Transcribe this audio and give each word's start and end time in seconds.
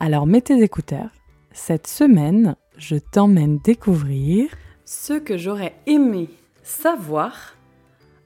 Alors 0.00 0.26
mets 0.26 0.40
tes 0.40 0.62
écouteurs. 0.62 1.10
Cette 1.52 1.86
semaine, 1.86 2.56
je 2.76 2.96
t'emmène 2.96 3.58
découvrir 3.58 4.50
ce 4.84 5.14
que 5.14 5.38
j'aurais 5.38 5.74
aimé 5.86 6.28
savoir 6.62 7.54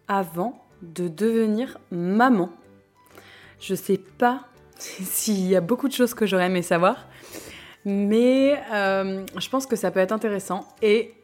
avant 0.08 0.64
de 0.82 1.08
devenir 1.08 1.78
maman. 1.90 2.50
Je 3.60 3.74
sais 3.74 3.98
pas 3.98 4.48
s'il 4.78 5.46
y 5.46 5.56
a 5.56 5.60
beaucoup 5.60 5.88
de 5.88 5.92
choses 5.92 6.14
que 6.14 6.26
j'aurais 6.26 6.46
aimé 6.46 6.62
savoir, 6.62 7.06
mais 7.84 8.60
euh, 8.72 9.24
je 9.36 9.48
pense 9.48 9.66
que 9.66 9.76
ça 9.76 9.90
peut 9.90 10.00
être 10.00 10.12
intéressant 10.12 10.66
et, 10.82 11.14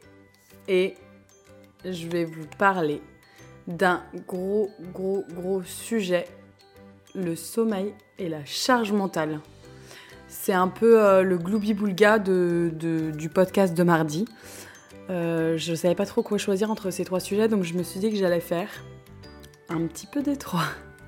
et 0.67 0.95
je 1.83 2.07
vais 2.07 2.25
vous 2.25 2.45
parler 2.57 3.01
d'un 3.67 4.03
gros, 4.27 4.69
gros, 4.93 5.25
gros 5.33 5.63
sujet, 5.63 6.25
le 7.15 7.35
sommeil 7.35 7.93
et 8.19 8.29
la 8.29 8.45
charge 8.45 8.91
mentale. 8.91 9.39
C'est 10.45 10.53
un 10.53 10.67
peu 10.67 11.03
euh, 11.03 11.23
le 11.23 11.39
gloubi-boulga 11.39 12.19
de, 12.19 12.71
du 13.17 13.29
podcast 13.29 13.73
de 13.73 13.81
mardi. 13.81 14.25
Euh, 15.09 15.57
je 15.57 15.71
ne 15.71 15.75
savais 15.75 15.95
pas 15.95 16.05
trop 16.05 16.21
quoi 16.21 16.37
choisir 16.37 16.69
entre 16.69 16.91
ces 16.91 17.03
trois 17.03 17.19
sujets, 17.19 17.47
donc 17.47 17.63
je 17.63 17.73
me 17.73 17.81
suis 17.81 17.99
dit 17.99 18.11
que 18.11 18.15
j'allais 18.15 18.41
faire 18.41 18.69
un 19.69 19.87
petit 19.87 20.05
peu 20.05 20.21
des 20.21 20.37
trois. 20.37 20.67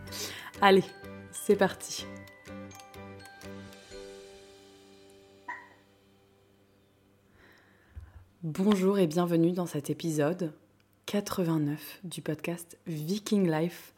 Allez, 0.61 0.83
c'est 1.31 1.55
parti. 1.55 2.07
Bonjour 8.41 8.97
et 8.97 9.05
bienvenue 9.05 9.51
dans 9.51 9.67
cet 9.67 9.91
épisode 9.91 10.51
89 11.05 11.99
du 12.03 12.23
podcast 12.23 12.79
Viking 12.87 13.51
Life. 13.51 13.93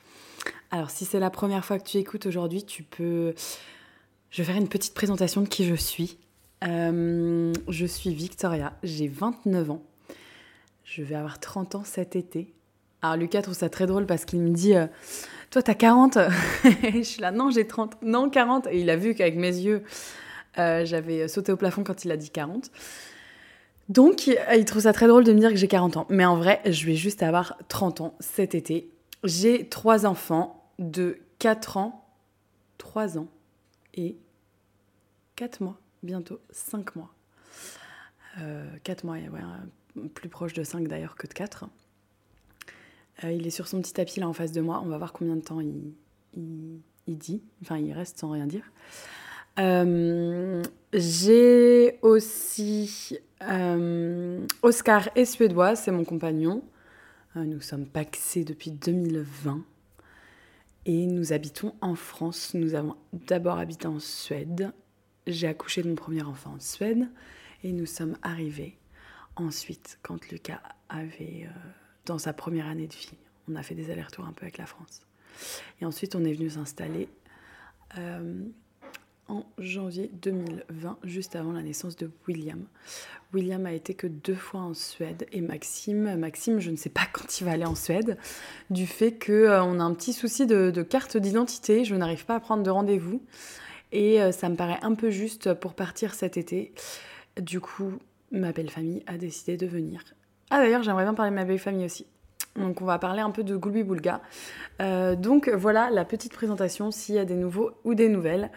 Alors 0.70 0.90
si 0.90 1.06
c'est 1.06 1.22
la 1.22 1.30
première 1.30 1.64
fois 1.64 1.80
que 1.80 1.86
tu 1.86 1.96
écoutes 1.96 2.26
aujourd'hui, 2.26 2.66
tu 2.66 2.84
peux 2.84 3.34
je 4.32 4.42
vais 4.42 4.52
faire 4.52 4.62
une 4.62 4.70
petite 4.70 4.94
présentation 4.94 5.42
de 5.42 5.48
qui 5.48 5.66
je 5.66 5.76
suis. 5.76 6.18
Euh, 6.64 7.54
je 7.68 7.86
suis 7.86 8.14
Victoria, 8.14 8.74
j'ai 8.84 9.08
29 9.08 9.72
ans. 9.72 9.84
Je 10.84 11.04
vais 11.04 11.16
avoir 11.16 11.40
30 11.40 11.76
ans 11.76 11.84
cet 11.84 12.16
été. 12.16 12.54
Alors 13.02 13.16
Lucas 13.16 13.42
trouve 13.42 13.56
ça 13.56 13.70
très 13.70 13.86
drôle 13.86 14.06
parce 14.06 14.26
qu'il 14.26 14.40
me 14.40 14.50
dit 14.50 14.76
euh, 14.76 14.88
Toi, 15.52 15.64
t'as 15.64 15.74
40 15.74 16.18
Je 16.64 17.02
suis 17.02 17.22
là, 17.22 17.32
non, 17.32 17.50
j'ai 17.50 17.66
30. 17.66 18.02
Non, 18.02 18.30
40. 18.30 18.68
Et 18.68 18.82
il 18.82 18.90
a 18.90 18.96
vu 18.96 19.16
qu'avec 19.16 19.36
mes 19.36 19.56
yeux, 19.56 19.84
euh, 20.58 20.86
j'avais 20.86 21.28
sauté 21.28 21.52
au 21.52 21.58
plafond 21.58 21.84
quand 21.84 22.06
il 22.06 22.12
a 22.12 22.18
dit 22.18 22.30
40. 22.30 22.72
Donc, 23.88 24.28
il 24.28 24.66
trouve 24.66 24.84
ça 24.84 24.94
très 24.94 25.08
drôle 25.08 25.24
de 25.24 25.34
me 25.34 25.40
dire 25.40 25.50
que 25.50 25.56
j'ai 25.56 25.68
40 25.68 25.98
ans. 25.98 26.06
Mais 26.10 26.26
en 26.26 26.38
vrai, 26.38 26.62
je 26.66 26.86
vais 26.86 26.96
juste 26.96 27.24
avoir 27.24 27.58
30 27.70 28.02
ans 28.02 28.14
cet 28.20 28.54
été. 28.54 28.92
J'ai 29.24 29.68
trois 29.68 30.06
enfants 30.06 30.70
de 30.78 31.18
4 31.40 31.78
ans, 31.78 32.06
3 32.78 33.18
ans 33.18 33.28
et 33.94 34.18
4 35.36 35.62
mois, 35.62 35.80
bientôt 36.04 36.40
5 36.52 36.96
mois. 36.96 37.14
4 38.84 39.06
euh, 39.06 39.08
mois, 39.08 39.18
plus 40.14 40.30
proche 40.30 40.54
de 40.54 40.64
5 40.64 40.88
d'ailleurs 40.88 41.16
que 41.16 41.28
de 41.28 41.34
4. 41.34 41.66
Euh, 43.24 43.32
il 43.32 43.46
est 43.48 43.52
sur 43.52 43.68
son 43.68 43.82
petit 43.82 43.94
tapis 43.94 44.20
là 44.20 44.28
en 44.28 44.34
face 44.34 44.52
de 44.52 44.62
moi. 44.62 44.82
On 44.84 44.88
va 44.88 44.98
voir 44.98 45.14
combien 45.14 45.36
de 45.36 45.42
temps 45.42 45.60
il, 45.62 45.94
il, 46.36 47.18
dit. 47.18 47.42
Enfin, 47.62 47.78
il 47.78 47.92
reste 47.94 48.20
sans 48.20 48.32
rien 48.32 48.48
dire. 48.48 48.72
Euh, 49.60 50.64
j'ai 50.94 52.00
aussi 52.02 53.18
Oscar 54.62 55.10
et 55.16 55.26
Suédois, 55.26 55.76
c'est 55.76 55.92
mon 55.92 56.04
compagnon. 56.04 56.64
nous 57.36 57.62
sommes 57.62 57.86
paxés 57.86 58.44
depuis 58.44 58.72
2020 58.72 59.64
et 60.90 61.06
nous 61.06 61.34
habitons 61.34 61.76
en 61.82 61.94
France. 61.94 62.56
Nous 62.56 62.74
avons 62.74 62.96
d'abord 63.14 63.60
habité 63.60 63.86
en 63.86 64.00
Suède. 64.00 64.74
J'ai 65.28 65.46
accouché 65.46 65.84
de 65.84 65.88
mon 65.88 65.94
premier 65.94 66.24
enfant 66.24 66.54
en 66.56 66.60
Suède 66.60 67.08
et 67.64 67.72
nous 67.74 67.86
sommes 67.86 68.18
arrivés 68.24 68.76
ensuite 69.36 70.00
quand 70.02 70.32
Lucas 70.32 70.64
avait 70.90 71.44
euh, 71.46 71.70
dans 72.08 72.18
sa 72.18 72.34
première 72.34 72.66
année 72.66 72.88
de 72.88 72.94
vie. 72.94 73.14
On 73.48 73.56
a 73.56 73.62
fait 73.62 73.76
des 73.76 73.92
allers-retours 73.92 74.26
un 74.26 74.34
peu 74.34 74.46
avec 74.46 74.58
la 74.58 74.66
France. 74.66 75.04
Et 75.80 75.86
ensuite 75.86 76.16
on 76.16 76.26
est 76.26 76.34
venu 76.34 76.50
s'installer 76.50 77.08
euh, 78.00 78.42
en 79.30 79.46
janvier 79.58 80.12
2020, 80.22 80.98
juste 81.04 81.36
avant 81.36 81.52
la 81.52 81.62
naissance 81.62 81.96
de 81.96 82.12
William. 82.28 82.66
William 83.34 83.66
a 83.66 83.74
été 83.74 83.94
que 83.94 84.08
deux 84.08 84.36
fois 84.36 84.62
en 84.62 84.74
Suède 84.74 85.28
et 85.32 85.42
Maxime, 85.42 86.16
Maxime, 86.18 86.60
je 86.60 86.72
ne 86.72 86.76
sais 86.76 86.90
pas 86.90 87.04
quand 87.14 87.40
il 87.40 87.44
va 87.46 87.52
aller 87.52 87.66
en 87.66 87.76
Suède, 87.76 88.18
du 88.70 88.88
fait 88.88 89.24
qu'on 89.24 89.32
euh, 89.32 89.80
a 89.80 89.84
un 89.84 89.94
petit 89.94 90.14
souci 90.14 90.48
de, 90.48 90.82
carte 90.82 91.16
d'identité, 91.16 91.86
je 91.86 91.96
n'arrive 91.96 92.26
pas 92.26 92.36
à 92.36 92.40
prendre 92.40 92.64
de 92.64 92.70
rendez-vous 92.70 93.22
et 93.92 94.22
euh, 94.22 94.32
ça 94.32 94.50
me 94.50 94.56
paraît 94.56 94.80
un 94.82 94.96
peu 94.96 95.12
juste 95.12 95.54
pour 95.54 95.76
partir 95.76 96.14
cet 96.16 96.38
été. 96.38 96.74
Du 97.40 97.62
coup, 97.62 97.94
ma 98.32 98.52
belle 98.52 98.70
famille 98.70 99.04
a 99.06 99.18
décidé 99.18 99.58
de 99.58 99.68
venir. 99.68 100.04
Ah 100.50 100.58
d'ailleurs, 100.58 100.82
j'aimerais 100.82 101.04
bien 101.04 101.14
parler 101.14 101.32
de 101.32 101.36
ma 101.36 101.46
belle 101.46 101.60
famille 101.60 101.86
aussi. 101.86 102.08
Donc 102.56 102.82
on 102.82 102.86
va 102.86 102.98
parler 102.98 103.22
un 103.22 103.30
peu 103.30 103.44
de 103.44 103.56
Goulbi 103.56 103.84
Boulga. 103.84 104.22
Euh, 104.82 105.16
donc 105.16 105.50
voilà 105.50 105.92
la 105.92 106.04
petite 106.04 106.34
présentation 106.34 106.90
s'il 106.90 107.16
y 107.16 107.20
a 107.20 107.26
des 107.26 107.36
nouveaux 107.36 107.72
ou 107.84 107.94
des 107.94 108.10
nouvelles. 108.10 108.50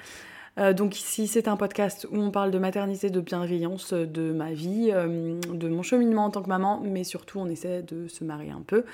Euh, 0.59 0.73
donc 0.73 0.99
ici, 0.99 1.27
c'est 1.27 1.49
un 1.49 1.57
podcast 1.57 2.07
où 2.11 2.19
on 2.19 2.31
parle 2.31 2.51
de 2.51 2.59
maternité, 2.59 3.11
de 3.11 3.21
bienveillance, 3.21 3.93
de 3.93 4.33
ma 4.33 4.53
vie, 4.53 4.91
euh, 4.93 5.41
de 5.41 5.69
mon 5.69 5.83
cheminement 5.83 6.27
en 6.27 6.31
tant 6.31 6.43
que 6.43 6.49
maman, 6.49 6.81
mais 6.85 7.05
surtout 7.05 7.39
on 7.39 7.47
essaie 7.47 7.83
de 7.83 8.09
se 8.09 8.25
marier 8.25 8.51
un 8.51 8.63
peu 8.67 8.85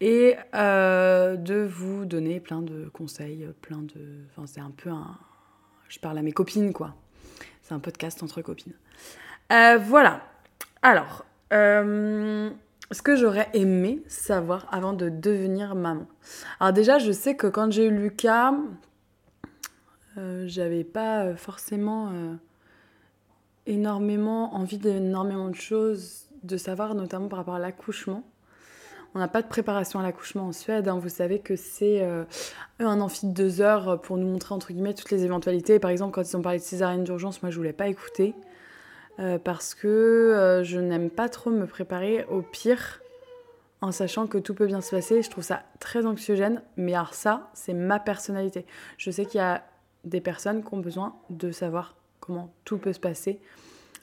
et 0.00 0.36
euh, 0.54 1.36
de 1.36 1.62
vous 1.62 2.06
donner 2.06 2.40
plein 2.40 2.62
de 2.62 2.88
conseils, 2.92 3.46
plein 3.60 3.78
de... 3.82 4.00
Enfin, 4.30 4.46
c'est 4.46 4.60
un 4.60 4.72
peu 4.74 4.90
un... 4.90 5.18
Je 5.88 5.98
parle 5.98 6.18
à 6.18 6.22
mes 6.22 6.32
copines, 6.32 6.72
quoi. 6.72 6.94
C'est 7.62 7.74
un 7.74 7.80
podcast 7.80 8.22
entre 8.22 8.42
copines. 8.42 8.74
voilà. 9.50 10.22
Alors, 10.82 11.24
ce 11.50 13.02
que 13.02 13.14
j'aurais 13.14 13.48
aimé 13.52 14.02
savoir 14.08 14.66
avant 14.72 14.92
de 14.92 15.08
devenir 15.08 15.74
maman. 15.74 16.06
Alors 16.58 16.72
déjà, 16.72 16.98
je 16.98 17.12
sais 17.12 17.36
que 17.36 17.46
quand 17.46 17.70
j'ai 17.70 17.86
eu 17.86 17.90
Lucas, 17.90 18.54
euh, 20.20 20.44
j'avais 20.46 20.84
pas 20.84 21.24
euh, 21.24 21.36
forcément 21.36 22.08
euh, 22.08 22.34
énormément 23.66 24.54
envie 24.54 24.76
d'énormément 24.76 25.48
de 25.48 25.54
choses, 25.54 26.26
de 26.42 26.56
savoir 26.56 26.94
notamment 26.94 27.28
par 27.28 27.38
rapport 27.38 27.54
à 27.54 27.58
l'accouchement. 27.58 28.22
On 29.14 29.18
n'a 29.18 29.28
pas 29.28 29.42
de 29.42 29.48
préparation 29.48 29.98
à 29.98 30.02
l'accouchement 30.02 30.48
en 30.48 30.52
Suède. 30.52 30.88
Hein. 30.88 30.98
Vous 30.98 31.08
savez 31.08 31.40
que 31.40 31.56
c'est 31.56 32.08
un 32.78 33.00
amphi 33.00 33.26
de 33.26 33.32
deux 33.32 33.60
heures 33.60 34.00
pour 34.00 34.16
nous 34.16 34.26
montrer 34.26 34.54
entre 34.54 34.72
guillemets 34.72 34.94
toutes 34.94 35.10
les 35.10 35.24
éventualités. 35.24 35.80
Par 35.80 35.90
exemple, 35.90 36.14
quand 36.14 36.22
ils 36.22 36.36
ont 36.36 36.42
parlé 36.42 36.58
de 36.58 36.62
césarienne 36.62 37.02
d'urgence, 37.02 37.42
moi 37.42 37.50
je 37.50 37.56
voulais 37.56 37.72
pas 37.72 37.88
écouter 37.88 38.36
parce 39.42 39.74
que 39.74 40.62
je 40.64 40.78
n'aime 40.78 41.10
pas 41.10 41.28
trop 41.28 41.50
me 41.50 41.66
préparer 41.66 42.24
au 42.30 42.40
pire 42.40 43.00
en 43.80 43.90
sachant 43.90 44.28
que 44.28 44.38
tout 44.38 44.54
peut 44.54 44.66
bien 44.66 44.80
se 44.80 44.90
passer. 44.94 45.22
Je 45.22 45.30
trouve 45.30 45.42
ça 45.42 45.64
très 45.80 46.06
anxiogène. 46.06 46.62
Mais 46.76 46.94
alors 46.94 47.14
ça, 47.14 47.50
c'est 47.52 47.74
ma 47.74 47.98
personnalité. 47.98 48.64
Je 48.96 49.10
sais 49.10 49.24
qu'il 49.24 49.38
y 49.38 49.42
a 49.42 49.64
des 50.04 50.20
personnes 50.20 50.62
qui 50.62 50.74
ont 50.74 50.78
besoin 50.78 51.16
de 51.30 51.50
savoir 51.52 51.96
comment 52.20 52.52
tout 52.64 52.78
peut 52.78 52.92
se 52.92 53.00
passer, 53.00 53.40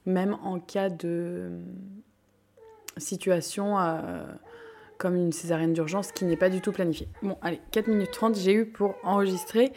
même 0.05 0.38
en 0.44 0.59
cas 0.59 0.89
de 0.89 1.07
euh, 1.07 1.59
situation 2.97 3.79
euh, 3.79 4.23
comme 4.97 5.15
une 5.15 5.31
césarienne 5.31 5.73
d'urgence 5.73 6.11
qui 6.11 6.25
n'est 6.25 6.38
pas 6.38 6.49
du 6.49 6.61
tout 6.61 6.71
planifiée. 6.71 7.07
Bon, 7.21 7.38
allez, 7.41 7.61
4 7.71 7.88
minutes 7.88 8.11
30, 8.11 8.35
j'ai 8.35 8.53
eu 8.53 8.65
pour 8.65 8.95
enregistrer 9.03 9.71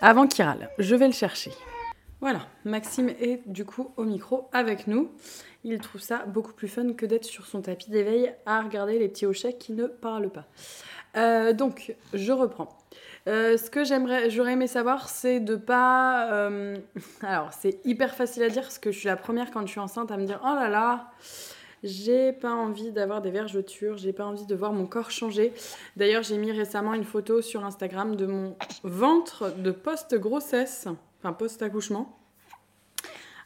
avant 0.00 0.26
Kiral. 0.26 0.70
Je 0.78 0.94
vais 0.94 1.06
le 1.06 1.12
chercher. 1.12 1.52
Voilà, 2.20 2.40
Maxime 2.64 3.10
est 3.10 3.42
du 3.46 3.64
coup 3.64 3.92
au 3.96 4.04
micro 4.04 4.48
avec 4.52 4.86
nous. 4.88 5.10
Il 5.64 5.78
trouve 5.78 6.00
ça 6.00 6.24
beaucoup 6.26 6.52
plus 6.52 6.68
fun 6.68 6.92
que 6.92 7.06
d'être 7.06 7.24
sur 7.24 7.46
son 7.46 7.62
tapis 7.62 7.90
d'éveil 7.90 8.32
à 8.46 8.60
regarder 8.60 8.98
les 8.98 9.08
petits 9.08 9.26
hochets 9.26 9.54
qui 9.54 9.72
ne 9.72 9.86
parlent 9.86 10.30
pas. 10.30 10.46
Euh, 11.16 11.52
donc, 11.52 11.94
je 12.14 12.32
reprends. 12.32 12.77
Euh, 13.28 13.58
ce 13.58 13.68
que 13.68 13.84
j'aimerais, 13.84 14.30
j'aurais 14.30 14.52
aimé 14.52 14.66
savoir, 14.66 15.08
c'est 15.10 15.38
de 15.38 15.54
pas. 15.54 16.32
Euh, 16.32 16.76
alors, 17.22 17.52
c'est 17.52 17.84
hyper 17.84 18.14
facile 18.14 18.42
à 18.42 18.48
dire 18.48 18.62
parce 18.62 18.78
que 18.78 18.90
je 18.90 18.98
suis 18.98 19.08
la 19.08 19.16
première 19.16 19.50
quand 19.50 19.60
je 19.62 19.70
suis 19.70 19.80
enceinte 19.80 20.10
à 20.10 20.16
me 20.16 20.24
dire 20.24 20.40
oh 20.42 20.54
là 20.54 20.70
là, 20.70 21.10
j'ai 21.84 22.32
pas 22.32 22.52
envie 22.52 22.90
d'avoir 22.90 23.20
des 23.20 23.30
vergetures, 23.30 23.98
j'ai 23.98 24.14
pas 24.14 24.24
envie 24.24 24.46
de 24.46 24.54
voir 24.54 24.72
mon 24.72 24.86
corps 24.86 25.10
changer. 25.10 25.52
D'ailleurs, 25.96 26.22
j'ai 26.22 26.38
mis 26.38 26.52
récemment 26.52 26.94
une 26.94 27.04
photo 27.04 27.42
sur 27.42 27.66
Instagram 27.66 28.16
de 28.16 28.24
mon 28.24 28.56
ventre 28.82 29.52
de 29.58 29.72
post-grossesse, 29.72 30.88
enfin 31.20 31.34
post-accouchement. 31.34 32.18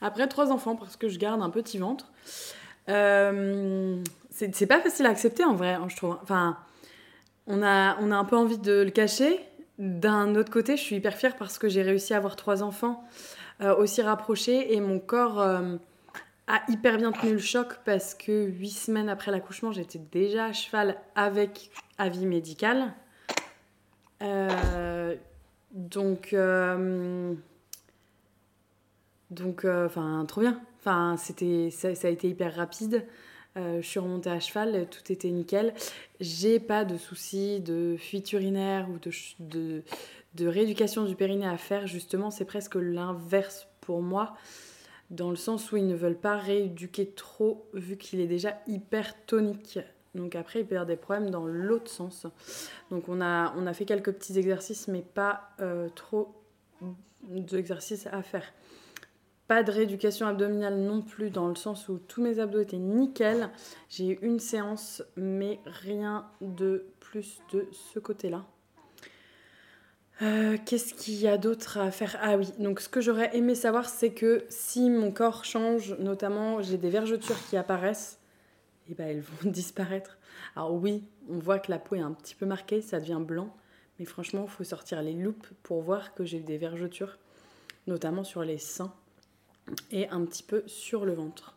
après 0.01 0.29
trois 0.29 0.53
enfants 0.53 0.77
parce 0.77 0.97
que 0.97 1.09
je 1.09 1.19
garde 1.19 1.43
un 1.43 1.51
petit 1.51 1.79
ventre. 1.79 2.13
Euh, 2.89 4.01
c'est 4.31 4.67
pas 4.67 4.81
facile 4.81 5.07
à 5.07 5.11
accepter 5.11 5.45
en 5.45 5.55
vrai, 5.55 5.73
hein, 5.73 5.87
je 5.89 5.97
trouve. 5.97 6.19
Enfin, 6.23 6.57
on 7.49 7.63
a, 7.63 7.97
on 8.01 8.13
a 8.13 8.17
un 8.17 8.25
peu 8.25 8.37
envie 8.37 8.59
de 8.59 8.83
le 8.83 8.91
cacher. 8.91 9.41
D'un 9.79 10.35
autre 10.35 10.51
côté, 10.53 10.77
je 10.77 10.83
suis 10.83 10.97
hyper 10.97 11.15
fière 11.15 11.37
parce 11.37 11.59
que 11.59 11.69
j'ai 11.69 11.83
réussi 11.83 12.15
à 12.15 12.19
avoir 12.19 12.37
trois 12.37 12.63
enfants 12.63 13.05
euh, 13.61 13.75
aussi 13.77 14.03
rapprochés 14.03 14.75
et 14.75 14.81
mon 14.81 14.99
corps 14.99 15.41
euh, 15.41 15.77
a 16.47 16.63
hyper 16.69 16.99
bien 16.99 17.13
tenu 17.13 17.33
le 17.33 17.39
choc 17.39 17.79
parce 17.85 18.15
que 18.15 18.47
huit 18.47 18.71
semaines 18.71 19.09
après 19.09 19.31
l'accouchement, 19.31 19.73
j'étais 19.73 19.99
déjà 19.99 20.47
à 20.47 20.53
cheval 20.53 20.97
avec 21.15 21.71
avis 21.99 22.27
médical. 22.27 22.95
donc, 25.73 26.35
donc, 29.31 29.65
enfin, 29.65 30.25
trop 30.29 30.41
bien. 30.43 30.61
C'était, 31.17 31.71
ça, 31.71 31.89
a 31.89 32.11
été 32.11 32.29
hyper 32.29 32.55
rapide. 32.55 33.07
Euh, 33.57 33.83
je 33.83 33.87
suis 33.87 34.01
remontée 34.01 34.31
à 34.31 34.41
cheval, 34.41 34.87
tout 34.91 35.13
était 35.13 35.31
nickel. 35.31 35.75
J'ai 36.21 36.59
pas 36.59 36.85
de 36.85 36.97
soucis 36.97 37.61
de 37.61 37.97
fuite 37.99 38.33
urinaire 38.33 38.89
ou 38.89 38.99
de, 39.41 39.83
rééducation 40.41 41.05
du 41.05 41.15
périnée 41.15 41.47
à 41.47 41.59
faire. 41.59 41.87
Justement, 41.87 42.31
c'est 42.31 42.45
presque 42.45 42.77
l'inverse 42.77 43.69
pour 43.81 44.01
moi, 44.01 44.35
dans 45.11 45.31
le 45.31 45.37
sens 45.37 45.71
où 45.73 45.77
ils 45.77 45.87
ne 45.87 45.95
veulent 45.95 46.19
pas 46.19 46.37
rééduquer 46.37 47.11
trop, 47.11 47.67
vu 47.75 47.97
qu'il 47.97 48.21
est 48.21 48.27
déjà 48.27 48.59
hyper 48.67 49.15
tonique. 49.27 49.79
Donc 50.15 50.35
après, 50.35 50.61
il 50.61 50.67
peut 50.67 50.75
y 50.75 50.77
avoir 50.77 50.87
des 50.87 50.97
problèmes 50.97 51.31
dans 51.31 51.47
l'autre 51.47 51.91
sens. 51.91 52.27
Donc 52.91 53.09
on 53.09 53.21
a, 53.21 53.55
on 53.57 53.67
a 53.67 53.73
fait 53.73 53.85
quelques 53.85 54.13
petits 54.13 54.39
exercices, 54.39 54.89
mais 54.89 55.03
pas 55.03 55.51
euh, 55.61 55.89
trop 55.95 56.35
d'exercices 57.23 58.07
à 58.07 58.23
faire. 58.23 58.53
Pas 59.53 59.63
de 59.63 59.71
rééducation 59.71 60.27
abdominale 60.27 60.79
non 60.79 61.03
plus, 61.03 61.29
dans 61.29 61.47
le 61.47 61.57
sens 61.57 61.91
où 61.91 61.99
tous 61.99 62.23
mes 62.23 62.39
abdos 62.39 62.63
étaient 62.63 62.79
nickel. 62.79 63.51
J'ai 63.91 64.13
eu 64.13 64.19
une 64.23 64.39
séance, 64.39 65.03
mais 65.15 65.61
rien 65.67 66.25
de 66.41 66.87
plus 67.01 67.39
de 67.53 67.69
ce 67.71 67.99
côté-là. 67.99 68.47
Euh, 70.23 70.57
qu'est-ce 70.65 70.95
qu'il 70.95 71.21
y 71.21 71.29
a 71.29 71.37
d'autre 71.37 71.77
à 71.77 71.91
faire? 71.91 72.17
Ah 72.23 72.39
oui, 72.39 72.49
donc 72.61 72.81
ce 72.81 72.89
que 72.89 73.03
j'aurais 73.03 73.37
aimé 73.37 73.55
savoir, 73.55 73.91
c'est 73.91 74.15
que 74.15 74.47
si 74.49 74.89
mon 74.89 75.13
corps 75.13 75.45
change, 75.45 75.99
notamment 75.99 76.63
j'ai 76.63 76.79
des 76.79 76.89
vergetures 76.89 77.37
qui 77.51 77.59
apparaissent, 77.59 78.21
et 78.89 78.93
eh 78.93 78.95
ben 78.95 79.07
elles 79.07 79.21
vont 79.21 79.51
disparaître. 79.51 80.17
Alors 80.57 80.73
oui, 80.73 81.05
on 81.29 81.39
voit 81.39 81.59
que 81.59 81.71
la 81.71 81.79
peau 81.79 81.97
est 81.97 82.01
un 82.01 82.13
petit 82.13 82.35
peu 82.35 82.47
marquée, 82.47 82.81
ça 82.81 83.01
devient 83.01 83.21
blanc, 83.21 83.55
mais 83.99 84.07
franchement, 84.07 84.45
il 84.45 84.51
faut 84.51 84.65
sortir 84.65 85.03
les 85.03 85.13
loupes 85.13 85.47
pour 85.63 85.83
voir 85.83 86.15
que 86.15 86.25
j'ai 86.25 86.41
des 86.41 86.57
vergetures, 86.57 87.19
notamment 87.87 88.25
sur 88.25 88.45
les 88.45 88.57
seins 88.57 88.95
et 89.91 90.09
un 90.09 90.25
petit 90.25 90.43
peu 90.43 90.63
sur 90.67 91.05
le 91.05 91.15
ventre. 91.15 91.55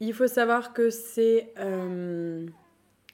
Il 0.00 0.12
faut 0.12 0.26
savoir 0.26 0.72
que 0.72 0.90
c'est 0.90 1.52
euh, 1.58 2.46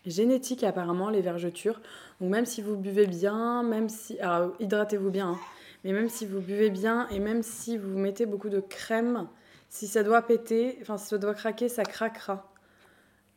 génétique 0.06 0.64
apparemment 0.64 1.10
les 1.10 1.20
vergetures. 1.20 1.80
Donc 2.20 2.30
même 2.30 2.46
si 2.46 2.62
vous 2.62 2.76
buvez 2.76 3.06
bien, 3.06 3.62
même 3.62 3.88
si... 3.88 4.18
Alors 4.20 4.52
hydratez-vous 4.60 5.10
bien, 5.10 5.30
hein. 5.30 5.38
mais 5.84 5.92
même 5.92 6.08
si 6.08 6.26
vous 6.26 6.40
buvez 6.40 6.70
bien 6.70 7.08
et 7.10 7.18
même 7.18 7.42
si 7.42 7.76
vous 7.76 7.98
mettez 7.98 8.26
beaucoup 8.26 8.48
de 8.48 8.60
crème, 8.60 9.28
si 9.68 9.86
ça 9.86 10.02
doit 10.02 10.22
péter, 10.22 10.78
enfin 10.82 10.98
si 10.98 11.08
ça 11.08 11.18
doit 11.18 11.34
craquer, 11.34 11.68
ça 11.68 11.84
craquera. 11.84 12.48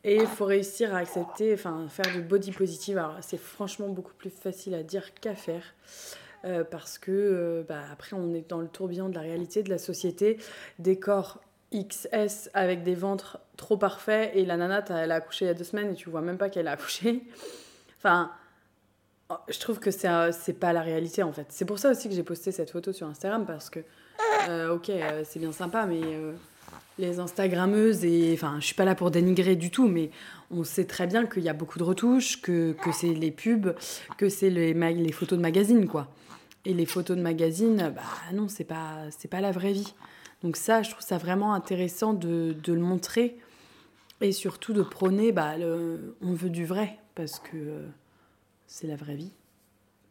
Et 0.03 0.17
il 0.17 0.27
faut 0.27 0.45
réussir 0.45 0.93
à 0.93 0.99
accepter, 0.99 1.53
enfin 1.53 1.87
faire 1.89 2.11
du 2.13 2.21
body 2.21 2.51
positive. 2.51 2.97
Alors 2.97 3.17
c'est 3.21 3.39
franchement 3.39 3.87
beaucoup 3.89 4.13
plus 4.13 4.29
facile 4.29 4.75
à 4.75 4.83
dire 4.83 5.13
qu'à 5.15 5.33
faire. 5.33 5.63
Euh, 6.45 6.63
parce 6.63 6.99
que 6.99 7.11
euh, 7.11 7.63
bah, 7.67 7.81
après 7.91 8.15
on 8.15 8.33
est 8.35 8.47
dans 8.47 8.61
le 8.61 8.67
tourbillon 8.67 9.09
de 9.09 9.15
la 9.15 9.21
réalité 9.21 9.63
de 9.63 9.69
la 9.69 9.79
société, 9.79 10.37
des 10.77 10.99
corps 10.99 11.41
XS 11.73 12.49
avec 12.53 12.83
des 12.83 12.93
ventres 12.93 13.39
trop 13.57 13.77
parfaits 13.77 14.31
et 14.35 14.45
la 14.45 14.55
nana 14.55 14.83
elle 14.89 15.11
a 15.11 15.15
accouché 15.15 15.45
il 15.45 15.47
y 15.47 15.51
a 15.51 15.55
deux 15.55 15.63
semaines 15.63 15.91
et 15.91 15.95
tu 15.95 16.09
vois 16.09 16.21
même 16.21 16.37
pas 16.37 16.49
qu'elle 16.49 16.67
a 16.67 16.71
accouché. 16.71 17.23
Enfin, 17.97 18.31
oh, 19.31 19.35
je 19.47 19.59
trouve 19.59 19.79
que 19.79 19.89
c'est 19.89 20.07
euh, 20.07 20.31
c'est 20.31 20.53
pas 20.53 20.71
la 20.71 20.83
réalité 20.83 21.23
en 21.23 21.33
fait. 21.33 21.47
C'est 21.49 21.65
pour 21.65 21.79
ça 21.79 21.89
aussi 21.89 22.07
que 22.07 22.13
j'ai 22.13 22.21
posté 22.21 22.51
cette 22.51 22.69
photo 22.69 22.93
sur 22.93 23.07
Instagram 23.07 23.47
parce 23.47 23.71
que 23.71 23.79
ok 24.69 24.91
c'est 25.23 25.39
bien 25.39 25.51
sympa 25.51 25.87
mais 25.87 26.01
les 26.97 27.19
Instagrammeuses, 27.19 28.05
et 28.05 28.31
enfin, 28.33 28.57
je 28.59 28.65
suis 28.65 28.75
pas 28.75 28.85
là 28.85 28.95
pour 28.95 29.11
dénigrer 29.11 29.55
du 29.55 29.69
tout, 29.69 29.87
mais 29.87 30.11
on 30.55 30.63
sait 30.63 30.85
très 30.85 31.07
bien 31.07 31.25
qu'il 31.25 31.43
y 31.43 31.49
a 31.49 31.53
beaucoup 31.53 31.79
de 31.79 31.83
retouches, 31.83 32.41
que, 32.41 32.73
que 32.73 32.91
c'est 32.91 33.13
les 33.13 33.31
pubs, 33.31 33.75
que 34.17 34.29
c'est 34.29 34.49
les, 34.49 35.11
photos 35.11 35.37
de 35.37 35.41
magazines, 35.41 35.87
quoi. 35.87 36.07
Et 36.65 36.73
les 36.73 36.85
photos 36.85 37.15
de 37.15 37.21
magazine, 37.21 37.93
bah 37.95 38.01
non, 38.33 38.47
c'est 38.47 38.63
pas, 38.63 39.03
c'est 39.17 39.27
pas 39.27 39.41
la 39.41 39.51
vraie 39.51 39.73
vie. 39.73 39.93
Donc 40.41 40.57
ça, 40.57 40.81
je 40.81 40.91
trouve 40.91 41.03
ça 41.03 41.17
vraiment 41.17 41.53
intéressant 41.53 42.13
de, 42.13 42.55
de 42.63 42.73
le 42.73 42.79
montrer 42.79 43.37
et 44.21 44.31
surtout 44.31 44.73
de 44.73 44.81
prôner, 44.81 45.31
bah, 45.31 45.53
on 46.21 46.33
veut 46.33 46.49
du 46.49 46.65
vrai 46.65 46.97
parce 47.13 47.39
que 47.39 47.83
c'est 48.67 48.87
la 48.87 48.95
vraie 48.95 49.15
vie 49.15 49.31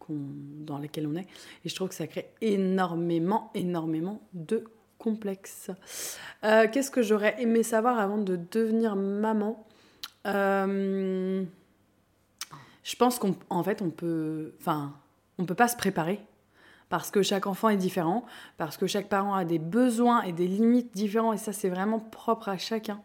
dans 0.09 0.79
laquelle 0.79 1.07
on 1.07 1.17
est. 1.17 1.27
Et 1.65 1.69
je 1.69 1.75
trouve 1.75 1.89
que 1.89 1.95
ça 1.95 2.07
crée 2.07 2.31
énormément, 2.41 3.51
énormément 3.55 4.21
de 4.35 4.65
complexes. 4.99 5.71
Euh, 6.45 6.67
qu'est-ce 6.71 6.91
que 6.91 7.03
j'aurais 7.03 7.41
aimé 7.41 7.63
savoir 7.63 7.99
avant 7.99 8.19
de 8.19 8.39
devenir 8.51 8.97
maman? 8.97 9.67
Euh, 10.27 11.45
Je 12.83 12.97
pense 12.97 13.19
qu'en 13.19 13.63
fait, 13.63 13.83
on 13.83 13.91
peut, 13.91 14.55
enfin, 14.61 14.95
on 15.39 15.45
peut 15.45 15.55
pas 15.55 15.69
se 15.69 15.77
préparer 15.77 16.21
parce 16.91 17.11
que 17.11 17.23
chaque 17.23 17.47
enfant 17.47 17.71
est 17.71 17.77
différent, 17.77 18.25
parce 18.57 18.77
que 18.77 18.87
chaque 18.87 19.09
parent 19.09 19.35
a 19.35 19.45
des 19.45 19.59
besoins 19.59 20.23
et 20.23 20.33
des 20.33 20.47
limites 20.47 20.95
différents, 20.95 21.33
et 21.33 21.39
ça 21.39 21.53
c'est 21.53 21.71
vraiment 21.71 21.99
propre 21.99 22.49
à 22.49 22.59
chacun. 22.59 23.01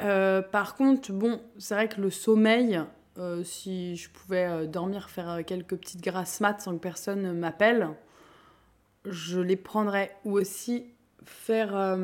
Euh, 0.00 0.42
par 0.42 0.74
contre, 0.76 1.12
bon, 1.12 1.40
c'est 1.58 1.74
vrai 1.74 1.88
que 1.88 2.00
le 2.00 2.08
sommeil, 2.08 2.80
euh, 3.18 3.42
si 3.42 3.96
je 3.96 4.08
pouvais 4.08 4.66
dormir, 4.68 5.10
faire 5.10 5.44
quelques 5.44 5.76
petites 5.76 6.02
grasses 6.02 6.40
mat 6.40 6.60
sans 6.60 6.72
que 6.74 6.80
personne 6.80 7.32
m'appelle, 7.36 7.88
je 9.04 9.40
les 9.40 9.56
prendrais. 9.56 10.16
Ou 10.24 10.38
aussi 10.38 10.86
faire 11.24 11.98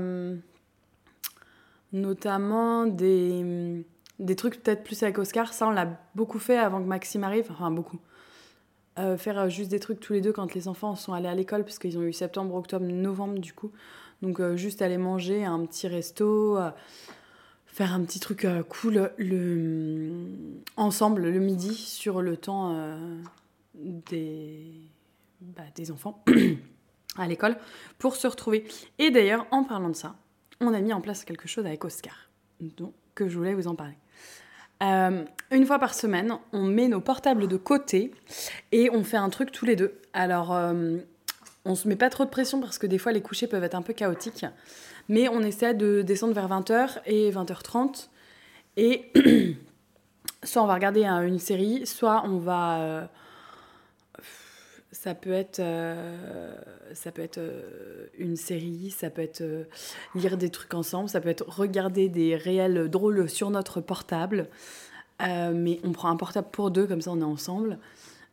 notamment 1.94 2.86
des, 2.86 3.86
des 4.18 4.36
trucs 4.36 4.62
peut-être 4.62 4.84
plus 4.84 5.02
avec 5.02 5.18
Oscar. 5.18 5.52
Ça, 5.52 5.66
on 5.66 5.70
l'a 5.70 5.98
beaucoup 6.14 6.38
fait 6.38 6.58
avant 6.58 6.80
que 6.80 6.86
Maxime 6.86 7.24
arrive. 7.24 7.46
Enfin, 7.50 7.70
beaucoup. 7.70 7.98
Euh, 8.96 9.16
faire 9.16 9.38
euh, 9.40 9.48
juste 9.48 9.70
des 9.70 9.80
trucs 9.80 9.98
tous 9.98 10.12
les 10.12 10.20
deux 10.20 10.32
quand 10.32 10.54
les 10.54 10.68
enfants 10.68 10.94
sont 10.94 11.12
allés 11.12 11.28
à 11.28 11.34
l'école, 11.34 11.64
parce 11.64 11.78
qu'ils 11.78 11.98
ont 11.98 12.02
eu 12.02 12.12
septembre, 12.12 12.54
octobre, 12.54 12.86
novembre 12.86 13.38
du 13.38 13.52
coup. 13.52 13.72
Donc 14.22 14.40
euh, 14.40 14.56
juste 14.56 14.82
aller 14.82 14.98
manger 14.98 15.44
un 15.44 15.64
petit 15.66 15.88
resto, 15.88 16.58
faire 17.66 17.92
un 17.92 18.04
petit 18.04 18.20
truc 18.20 18.46
cool 18.68 19.10
le, 19.16 20.12
ensemble 20.76 21.22
le 21.22 21.40
midi 21.40 21.74
sur 21.74 22.22
le 22.22 22.36
temps 22.36 22.96
des, 23.74 24.70
bah, 25.40 25.64
des 25.74 25.90
enfants 25.90 26.22
à 27.16 27.26
l'école 27.26 27.56
pour 27.98 28.14
se 28.14 28.28
retrouver. 28.28 28.64
Et 29.00 29.10
d'ailleurs, 29.10 29.46
en 29.50 29.64
parlant 29.64 29.88
de 29.88 29.96
ça, 29.96 30.14
on 30.60 30.72
a 30.72 30.80
mis 30.80 30.92
en 30.92 31.00
place 31.00 31.24
quelque 31.24 31.48
chose 31.48 31.66
avec 31.66 31.84
Oscar, 31.84 32.30
donc 32.60 32.92
que 33.16 33.28
je 33.28 33.36
voulais 33.36 33.54
vous 33.54 33.66
en 33.66 33.74
parler. 33.74 33.96
Euh, 34.82 35.24
une 35.50 35.66
fois 35.66 35.78
par 35.78 35.94
semaine, 35.94 36.36
on 36.52 36.62
met 36.62 36.88
nos 36.88 37.00
portables 37.00 37.46
de 37.48 37.56
côté 37.56 38.12
et 38.72 38.90
on 38.90 39.04
fait 39.04 39.16
un 39.16 39.30
truc 39.30 39.52
tous 39.52 39.64
les 39.64 39.76
deux. 39.76 39.94
Alors, 40.12 40.54
euh, 40.54 40.98
on 41.64 41.74
se 41.74 41.88
met 41.88 41.96
pas 41.96 42.10
trop 42.10 42.24
de 42.24 42.30
pression 42.30 42.60
parce 42.60 42.78
que 42.78 42.86
des 42.86 42.98
fois 42.98 43.12
les 43.12 43.22
couchers 43.22 43.46
peuvent 43.46 43.64
être 43.64 43.74
un 43.74 43.82
peu 43.82 43.92
chaotiques, 43.92 44.44
mais 45.08 45.28
on 45.28 45.40
essaie 45.40 45.74
de 45.74 46.02
descendre 46.02 46.34
vers 46.34 46.48
20h 46.48 46.98
et 47.06 47.30
20h30 47.30 48.08
et 48.76 49.12
soit 50.42 50.62
on 50.62 50.66
va 50.66 50.74
regarder 50.74 51.04
une 51.04 51.38
série, 51.38 51.86
soit 51.86 52.24
on 52.26 52.38
va 52.38 52.78
euh, 52.78 53.04
ça 55.04 55.14
peut 55.14 55.32
être, 55.32 55.60
euh, 55.60 56.56
ça 56.94 57.12
peut 57.12 57.20
être 57.20 57.36
euh, 57.36 58.06
une 58.16 58.36
série, 58.36 58.88
ça 58.90 59.10
peut 59.10 59.20
être 59.20 59.42
euh, 59.42 59.64
lire 60.14 60.38
des 60.38 60.48
trucs 60.48 60.72
ensemble, 60.72 61.10
ça 61.10 61.20
peut 61.20 61.28
être 61.28 61.44
regarder 61.46 62.08
des 62.08 62.36
réels 62.36 62.88
drôles 62.88 63.28
sur 63.28 63.50
notre 63.50 63.82
portable. 63.82 64.48
mais 65.20 65.78
on 65.84 65.92
prend 65.92 66.08
un 66.08 66.16
portable 66.16 66.48
pour 66.50 66.70
deux, 66.70 66.86
comme 66.86 67.02
ça 67.02 67.10
on 67.10 67.20
est 67.20 67.22
ensemble. 67.22 67.78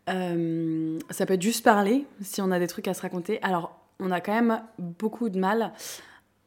ça 0.08 1.26
peut 1.26 1.34
être 1.34 1.42
juste 1.42 1.66
parler, 1.66 2.06
si 2.22 2.42
on 2.42 2.52
a 2.52 2.60
des 2.60 2.68
trucs 2.68 2.88
à 2.88 2.94
se 2.94 3.02
raconter. 3.02 3.42
Alors, 3.42 3.78
on 4.00 4.10
a 4.10 4.22
quand 4.22 4.34
même 4.34 4.62
beaucoup 4.80 5.28
de 5.28 5.38
mal 5.38 5.74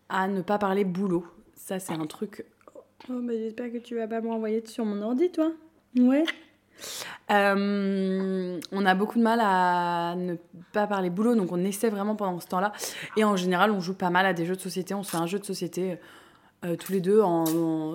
à 0.08 0.26
ne 0.26 0.40
pas 0.40 0.56
parler 0.56 0.84
boulot. 0.84 1.26
Ça, 1.54 1.78
c'est 1.78 1.92
un 1.92 2.06
truc... 2.06 2.46
Oh, 3.10 3.20
bah, 3.20 3.34
j'espère 3.34 3.70
que 3.70 3.76
tu 3.78 3.94
vas 3.94 4.08
pas 4.08 4.22
m'envoyer 4.22 4.64
sur 4.66 4.86
mon 4.86 5.02
ordi, 5.02 5.30
toi. 5.30 5.52
Ouais. 5.98 6.24
Euh, 7.30 8.60
on 8.72 8.86
a 8.86 8.94
beaucoup 8.94 9.18
de 9.18 9.22
mal 9.22 9.40
à 9.42 10.14
ne 10.16 10.36
pas 10.72 10.86
parler 10.86 11.10
boulot, 11.10 11.34
donc 11.34 11.52
on 11.52 11.64
essaie 11.64 11.90
vraiment 11.90 12.16
pendant 12.16 12.40
ce 12.40 12.46
temps-là. 12.48 12.72
Et 13.16 13.24
en 13.24 13.36
général, 13.36 13.70
on 13.70 13.80
joue 13.80 13.94
pas 13.94 14.10
mal 14.10 14.26
à 14.26 14.32
des 14.32 14.44
jeux 14.44 14.56
de 14.56 14.60
société. 14.60 14.94
On 14.94 15.02
se 15.02 15.10
fait 15.10 15.16
un 15.16 15.26
jeu 15.26 15.38
de 15.38 15.44
société 15.44 15.98
euh, 16.64 16.76
tous 16.76 16.92
les 16.92 17.00
deux, 17.00 17.22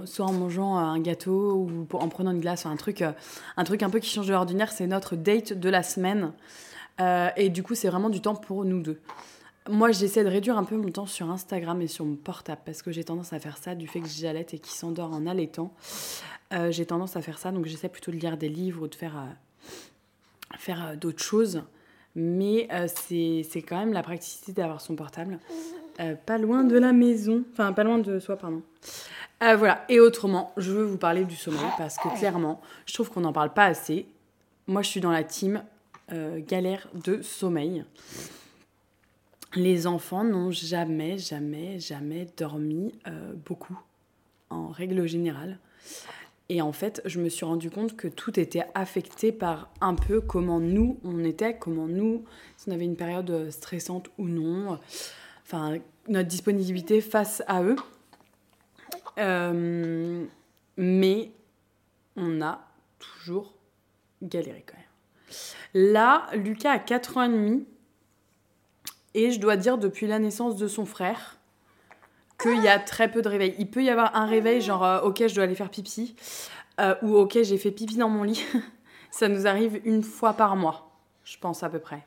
soit 0.05 0.25
en 0.25 0.33
mangeant 0.33 0.77
un 0.77 0.99
gâteau 0.99 1.53
ou 1.53 1.87
en 1.97 2.09
prenant 2.09 2.31
une 2.31 2.39
glace, 2.39 2.65
un 2.65 2.75
truc, 2.75 3.01
euh, 3.01 3.11
un 3.57 3.63
truc 3.63 3.83
un 3.83 3.89
peu 3.89 3.99
qui 3.99 4.09
change 4.09 4.27
de 4.27 4.33
l'ordinaire. 4.33 4.71
C'est 4.71 4.87
notre 4.87 5.15
date 5.15 5.53
de 5.53 5.69
la 5.69 5.83
semaine. 5.83 6.31
et 7.37 7.49
du 7.49 7.63
coup, 7.63 7.75
c'est 7.75 7.89
vraiment 7.89 8.09
du 8.09 8.21
temps 8.21 8.35
pour 8.35 8.65
nous 8.65 8.81
deux. 8.81 8.99
Moi, 9.69 9.91
j'essaie 9.91 10.23
de 10.23 10.29
réduire 10.29 10.57
un 10.57 10.63
peu 10.63 10.75
mon 10.75 10.89
temps 10.89 11.05
sur 11.05 11.29
Instagram 11.29 11.81
et 11.81 11.87
sur 11.87 12.03
mon 12.03 12.15
portable 12.15 12.61
parce 12.65 12.81
que 12.81 12.91
j'ai 12.91 13.03
tendance 13.03 13.33
à 13.33 13.39
faire 13.39 13.57
ça 13.57 13.75
du 13.75 13.87
fait 13.87 14.01
que 14.01 14.07
j'allaite 14.07 14.53
et 14.53 14.59
qu'il 14.59 14.73
s'endort 14.73 15.13
en 15.13 15.25
allaitant. 15.25 15.73
Euh, 16.53 16.71
j'ai 16.71 16.85
tendance 16.85 17.15
à 17.15 17.21
faire 17.21 17.37
ça, 17.37 17.51
donc 17.51 17.65
j'essaie 17.65 17.89
plutôt 17.89 18.11
de 18.11 18.17
lire 18.17 18.37
des 18.37 18.49
livres 18.49 18.83
ou 18.83 18.87
de 18.87 18.95
faire, 18.95 19.17
euh, 19.17 20.57
faire 20.57 20.87
euh, 20.87 20.95
d'autres 20.95 21.23
choses. 21.23 21.63
Mais 22.15 22.67
c'est 22.87 23.61
quand 23.61 23.77
même 23.77 23.93
la 23.93 24.01
praticité 24.01 24.51
d'avoir 24.51 24.81
son 24.81 24.95
portable 24.95 25.39
pas 26.25 26.37
loin 26.37 26.63
de 26.63 26.77
la 26.77 26.91
maison, 26.91 27.43
enfin 27.51 27.71
pas 27.71 27.83
loin 27.83 27.99
de 27.99 28.19
soi, 28.19 28.35
pardon. 28.35 28.63
voilà, 29.41 29.85
et 29.89 29.99
autrement, 29.99 30.53
je 30.57 30.71
veux 30.71 30.83
vous 30.83 30.97
parler 30.97 31.23
du 31.23 31.35
sommeil 31.35 31.69
parce 31.77 31.97
que 31.97 32.07
clairement, 32.17 32.61
je 32.87 32.93
trouve 32.93 33.11
qu'on 33.11 33.21
n'en 33.21 33.31
parle 33.31 33.53
pas 33.53 33.65
assez. 33.65 34.07
Moi, 34.65 34.81
je 34.81 34.89
suis 34.89 35.01
dans 35.01 35.11
la 35.11 35.23
team 35.23 35.61
galère 36.09 36.87
de 36.93 37.21
sommeil. 37.21 37.85
Les 39.55 39.87
enfants 39.87 40.23
n'ont 40.23 40.51
jamais, 40.51 41.17
jamais, 41.17 41.79
jamais 41.79 42.27
dormi 42.37 42.93
euh, 43.07 43.33
beaucoup, 43.33 43.79
en 44.49 44.67
règle 44.67 45.07
générale. 45.07 45.57
Et 46.49 46.61
en 46.61 46.71
fait, 46.71 47.01
je 47.05 47.19
me 47.19 47.29
suis 47.29 47.45
rendu 47.45 47.69
compte 47.69 47.95
que 47.95 48.07
tout 48.07 48.39
était 48.39 48.65
affecté 48.73 49.31
par 49.31 49.69
un 49.81 49.95
peu 49.95 50.19
comment 50.19 50.59
nous, 50.59 50.99
on 51.03 51.23
était, 51.23 51.57
comment 51.57 51.87
nous, 51.87 52.25
si 52.57 52.69
on 52.69 52.71
avait 52.71 52.85
une 52.85 52.95
période 52.95 53.51
stressante 53.51 54.09
ou 54.17 54.27
non, 54.27 54.79
enfin, 55.43 55.77
notre 56.07 56.27
disponibilité 56.27 57.01
face 57.01 57.43
à 57.47 57.63
eux. 57.63 57.75
Euh, 59.19 60.25
mais 60.77 61.31
on 62.15 62.41
a 62.41 62.67
toujours 62.97 63.53
galéré 64.21 64.63
quand 64.65 64.77
même. 64.77 65.93
Là, 65.93 66.27
Lucas 66.33 66.71
a 66.71 66.79
4 66.79 67.17
ans 67.17 67.23
et 67.23 67.29
demi 67.29 67.67
et 69.13 69.31
je 69.31 69.39
dois 69.39 69.57
dire, 69.57 69.77
depuis 69.77 70.07
la 70.07 70.19
naissance 70.19 70.55
de 70.55 70.67
son 70.67 70.85
frère, 70.85 71.37
qu'il 72.41 72.61
y 72.63 72.67
a 72.67 72.79
très 72.79 73.11
peu 73.11 73.21
de 73.21 73.29
réveils. 73.29 73.55
Il 73.59 73.69
peut 73.69 73.83
y 73.83 73.89
avoir 73.89 74.15
un 74.15 74.25
réveil, 74.25 74.61
genre, 74.61 74.83
euh, 74.83 75.01
ok, 75.01 75.27
je 75.27 75.35
dois 75.35 75.43
aller 75.43 75.55
faire 75.55 75.69
pipi, 75.69 76.15
euh, 76.79 76.95
ou 77.01 77.15
ok, 77.17 77.39
j'ai 77.43 77.57
fait 77.57 77.71
pipi 77.71 77.97
dans 77.97 78.09
mon 78.09 78.23
lit. 78.23 78.45
Ça 79.11 79.27
nous 79.27 79.47
arrive 79.47 79.81
une 79.83 80.03
fois 80.03 80.33
par 80.33 80.55
mois, 80.55 80.91
je 81.23 81.37
pense 81.37 81.63
à 81.63 81.69
peu 81.69 81.79
près. 81.79 82.05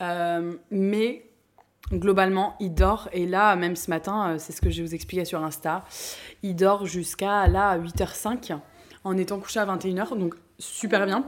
Euh, 0.00 0.54
mais 0.70 1.26
globalement, 1.90 2.56
il 2.60 2.74
dort. 2.74 3.08
Et 3.12 3.26
là, 3.26 3.56
même 3.56 3.74
ce 3.74 3.90
matin, 3.90 4.36
c'est 4.38 4.52
ce 4.52 4.60
que 4.60 4.70
je 4.70 4.82
vous 4.82 4.94
expliquais 4.94 5.24
sur 5.24 5.42
Insta, 5.42 5.84
il 6.42 6.54
dort 6.54 6.86
jusqu'à 6.86 7.48
là, 7.48 7.78
8h05, 7.78 8.58
en 9.02 9.16
étant 9.16 9.40
couché 9.40 9.60
à 9.60 9.66
21h, 9.66 10.16
donc 10.18 10.34
super 10.58 11.06
bien. 11.06 11.24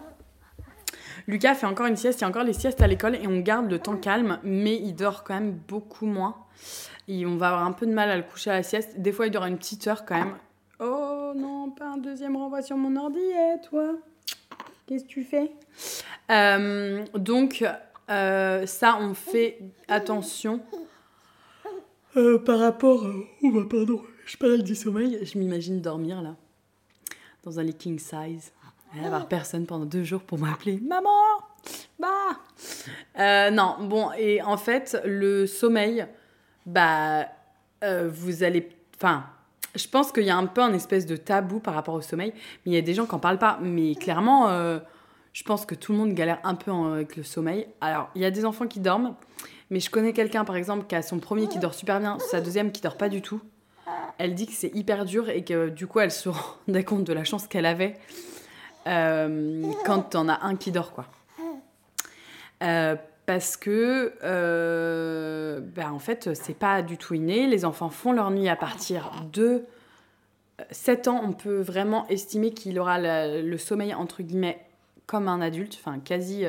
Lucas 1.26 1.54
fait 1.54 1.66
encore 1.66 1.86
une 1.86 1.96
sieste, 1.96 2.20
il 2.20 2.22
y 2.22 2.24
a 2.24 2.28
encore 2.28 2.44
les 2.44 2.52
siestes 2.52 2.80
à 2.80 2.86
l'école 2.86 3.16
et 3.16 3.26
on 3.26 3.40
garde 3.40 3.70
le 3.70 3.78
temps 3.78 3.96
calme, 3.96 4.38
mais 4.44 4.76
il 4.76 4.94
dort 4.94 5.24
quand 5.24 5.34
même 5.34 5.58
beaucoup 5.68 6.06
moins. 6.06 6.36
Et 7.08 7.26
on 7.26 7.36
va 7.36 7.48
avoir 7.48 7.64
un 7.64 7.72
peu 7.72 7.86
de 7.86 7.92
mal 7.92 8.10
à 8.10 8.16
le 8.16 8.22
coucher 8.22 8.50
à 8.50 8.54
la 8.54 8.62
sieste. 8.62 9.00
Des 9.00 9.12
fois, 9.12 9.26
il 9.26 9.32
dort 9.32 9.44
une 9.44 9.58
petite 9.58 9.86
heure 9.86 10.04
quand 10.04 10.16
même. 10.16 10.36
Oh 10.78 11.32
non, 11.34 11.70
pas 11.70 11.86
un 11.86 11.96
deuxième 11.96 12.36
renvoi 12.36 12.62
sur 12.62 12.76
mon 12.76 12.96
ordi, 12.96 13.18
eh, 13.18 13.60
toi 13.68 13.94
Qu'est-ce 14.86 15.04
que 15.04 15.08
tu 15.08 15.24
fais? 15.24 15.50
Euh, 16.30 17.04
Donc, 17.14 17.64
euh, 18.08 18.66
ça, 18.66 18.98
on 19.00 19.14
fait 19.14 19.58
attention. 19.88 20.60
Euh, 22.16 22.38
par 22.38 22.60
rapport. 22.60 23.04
Oh, 23.42 23.50
bah, 23.50 23.62
pardon, 23.68 24.00
je 24.24 24.36
parle 24.36 24.62
du 24.62 24.74
sommeil. 24.74 25.18
Je 25.22 25.38
m'imagine 25.38 25.80
dormir 25.80 26.22
là, 26.22 26.36
dans 27.42 27.58
un 27.58 27.66
king 27.72 27.98
size. 27.98 28.52
Il 28.96 29.02
va 29.02 29.08
avoir 29.08 29.28
personne 29.28 29.66
pendant 29.66 29.84
deux 29.84 30.04
jours 30.04 30.22
pour 30.22 30.38
m'appeler 30.38 30.80
Maman 30.80 31.10
Bah 31.98 32.08
euh, 33.18 33.50
Non, 33.50 33.76
bon, 33.80 34.10
et 34.16 34.40
en 34.40 34.56
fait, 34.56 34.98
le 35.04 35.46
sommeil, 35.46 36.06
bah, 36.64 37.26
euh, 37.84 38.08
vous 38.10 38.42
allez. 38.42 38.70
Enfin, 38.96 39.26
je 39.74 39.86
pense 39.86 40.12
qu'il 40.12 40.24
y 40.24 40.30
a 40.30 40.36
un 40.36 40.46
peu 40.46 40.62
un 40.62 40.72
espèce 40.72 41.04
de 41.04 41.16
tabou 41.16 41.60
par 41.60 41.74
rapport 41.74 41.94
au 41.94 42.00
sommeil, 42.00 42.32
mais 42.64 42.72
il 42.72 42.74
y 42.74 42.78
a 42.78 42.82
des 42.82 42.94
gens 42.94 43.04
qui 43.04 43.12
n'en 43.12 43.18
parlent 43.18 43.38
pas. 43.38 43.58
Mais 43.60 43.94
clairement, 43.96 44.48
euh, 44.48 44.78
je 45.34 45.42
pense 45.42 45.66
que 45.66 45.74
tout 45.74 45.92
le 45.92 45.98
monde 45.98 46.14
galère 46.14 46.38
un 46.42 46.54
peu 46.54 46.70
avec 46.70 47.16
le 47.16 47.22
sommeil. 47.22 47.66
Alors, 47.82 48.08
il 48.14 48.22
y 48.22 48.24
a 48.24 48.30
des 48.30 48.46
enfants 48.46 48.66
qui 48.66 48.80
dorment, 48.80 49.14
mais 49.68 49.80
je 49.80 49.90
connais 49.90 50.14
quelqu'un, 50.14 50.46
par 50.46 50.56
exemple, 50.56 50.86
qui 50.86 50.94
a 50.94 51.02
son 51.02 51.18
premier 51.18 51.48
qui 51.48 51.58
dort 51.58 51.74
super 51.74 52.00
bien, 52.00 52.16
sa 52.18 52.40
deuxième 52.40 52.72
qui 52.72 52.80
dort 52.80 52.96
pas 52.96 53.10
du 53.10 53.20
tout. 53.20 53.42
Elle 54.16 54.34
dit 54.34 54.46
que 54.46 54.54
c'est 54.54 54.74
hyper 54.74 55.04
dur 55.04 55.28
et 55.28 55.44
que 55.44 55.68
du 55.68 55.86
coup, 55.86 56.00
elle 56.00 56.10
se 56.10 56.30
rendait 56.66 56.84
compte 56.84 57.04
de 57.04 57.12
la 57.12 57.24
chance 57.24 57.46
qu'elle 57.46 57.66
avait 57.66 57.98
quand 58.86 60.02
t'en 60.10 60.28
as 60.28 60.44
un 60.44 60.56
qui 60.56 60.72
dort, 60.72 60.92
quoi. 60.92 61.06
Euh, 62.62 62.96
parce 63.26 63.56
que, 63.56 64.14
euh, 64.22 65.60
ben, 65.60 65.90
en 65.90 65.98
fait, 65.98 66.34
c'est 66.34 66.56
pas 66.56 66.82
du 66.82 66.96
tout 66.96 67.14
inné. 67.14 67.46
Les 67.46 67.64
enfants 67.64 67.90
font 67.90 68.12
leur 68.12 68.30
nuit 68.30 68.48
à 68.48 68.56
partir 68.56 69.10
de 69.32 69.64
7 70.70 71.08
ans. 71.08 71.20
On 71.24 71.32
peut 71.32 71.60
vraiment 71.60 72.06
estimer 72.08 72.52
qu'il 72.52 72.78
aura 72.78 72.98
le, 73.00 73.56
sommeil, 73.58 73.94
entre 73.94 74.22
guillemets, 74.22 74.64
comme 75.06 75.28
un 75.28 75.40
adulte, 75.40 75.76
enfin 75.80 75.98
quasi 75.98 76.44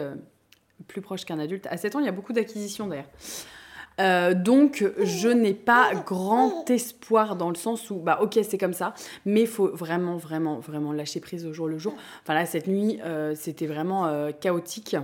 plus 0.88 1.02
proche 1.02 1.26
qu'un 1.26 1.40
adulte. 1.40 1.68
À 1.72 1.78
7 1.78 1.96
ans, 1.96 2.00
il 2.00 2.06
y 2.06 2.10
a 2.10 2.14
beaucoup 2.14 2.34
d'acquisitions 2.34 2.88
d'ailleurs. 2.88 3.10
Euh, 4.00 4.34
donc, 4.34 4.86
je 5.04 5.30
n'ai 5.30 5.54
pas 5.54 5.94
grand 6.06 6.70
espoir 6.70 7.36
dans 7.36 7.50
le 7.50 7.56
sens 7.56 7.90
où, 7.90 7.96
bah, 7.96 8.20
ok, 8.22 8.40
c'est 8.44 8.58
comme 8.58 8.74
ça, 8.74 8.94
mais 9.26 9.42
il 9.42 9.48
faut 9.48 9.70
vraiment, 9.70 10.18
vraiment, 10.18 10.60
vraiment 10.60 10.92
lâcher 10.92 11.20
prise 11.20 11.46
au 11.46 11.54
jour 11.54 11.68
le 11.68 11.78
jour. 11.78 11.96
Enfin, 12.24 12.34
là, 12.34 12.46
cette 12.46 12.68
nuit, 12.68 13.00
euh, 13.04 13.34
c'était 13.36 13.68
vraiment 13.68 14.06
euh, 14.06 14.32
chaotique. 14.32 14.96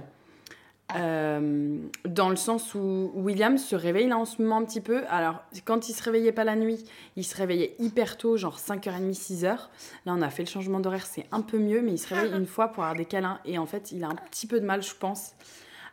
dans 0.93 2.29
le 2.29 2.35
sens 2.35 2.75
où 2.75 3.12
William 3.15 3.57
se 3.57 3.75
réveille 3.75 4.07
là 4.07 4.17
en 4.17 4.25
ce 4.25 4.39
moment 4.41 4.57
un 4.57 4.63
petit 4.63 4.81
peu. 4.81 5.03
Alors, 5.09 5.41
quand 5.65 5.89
il 5.89 5.93
se 5.93 6.03
réveillait 6.03 6.31
pas 6.31 6.43
la 6.43 6.55
nuit, 6.55 6.83
il 7.15 7.23
se 7.23 7.35
réveillait 7.35 7.75
hyper 7.79 8.15
tôt, 8.15 8.38
genre 8.38 8.59
5h30, 8.59 9.15
6h. 9.15 9.43
Là, 9.45 9.59
on 10.05 10.21
a 10.21 10.29
fait 10.29 10.43
le 10.43 10.50
changement 10.50 10.79
d'horaire, 10.79 11.07
c'est 11.07 11.25
un 11.31 11.41
peu 11.41 11.57
mieux, 11.57 11.81
mais 11.81 11.93
il 11.93 11.97
se 11.97 12.13
réveille 12.13 12.33
une 12.33 12.45
fois 12.45 12.67
pour 12.67 12.83
avoir 12.83 12.95
des 12.95 13.05
câlins. 13.05 13.39
Et 13.43 13.57
en 13.57 13.65
fait, 13.65 13.91
il 13.91 14.03
a 14.03 14.07
un 14.07 14.15
petit 14.29 14.45
peu 14.45 14.59
de 14.59 14.65
mal, 14.65 14.83
je 14.83 14.93
pense, 14.93 15.31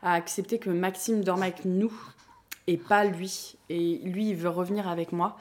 à 0.02 0.12
accepter 0.12 0.58
que 0.58 0.68
Maxime 0.68 1.24
dorme 1.24 1.42
avec 1.42 1.64
nous 1.64 1.92
et 2.66 2.76
pas 2.76 3.04
lui. 3.04 3.56
Et 3.68 3.98
lui, 4.04 4.30
il 4.30 4.36
veut 4.36 4.48
revenir 4.48 4.88
avec 4.88 5.12
moi 5.12 5.36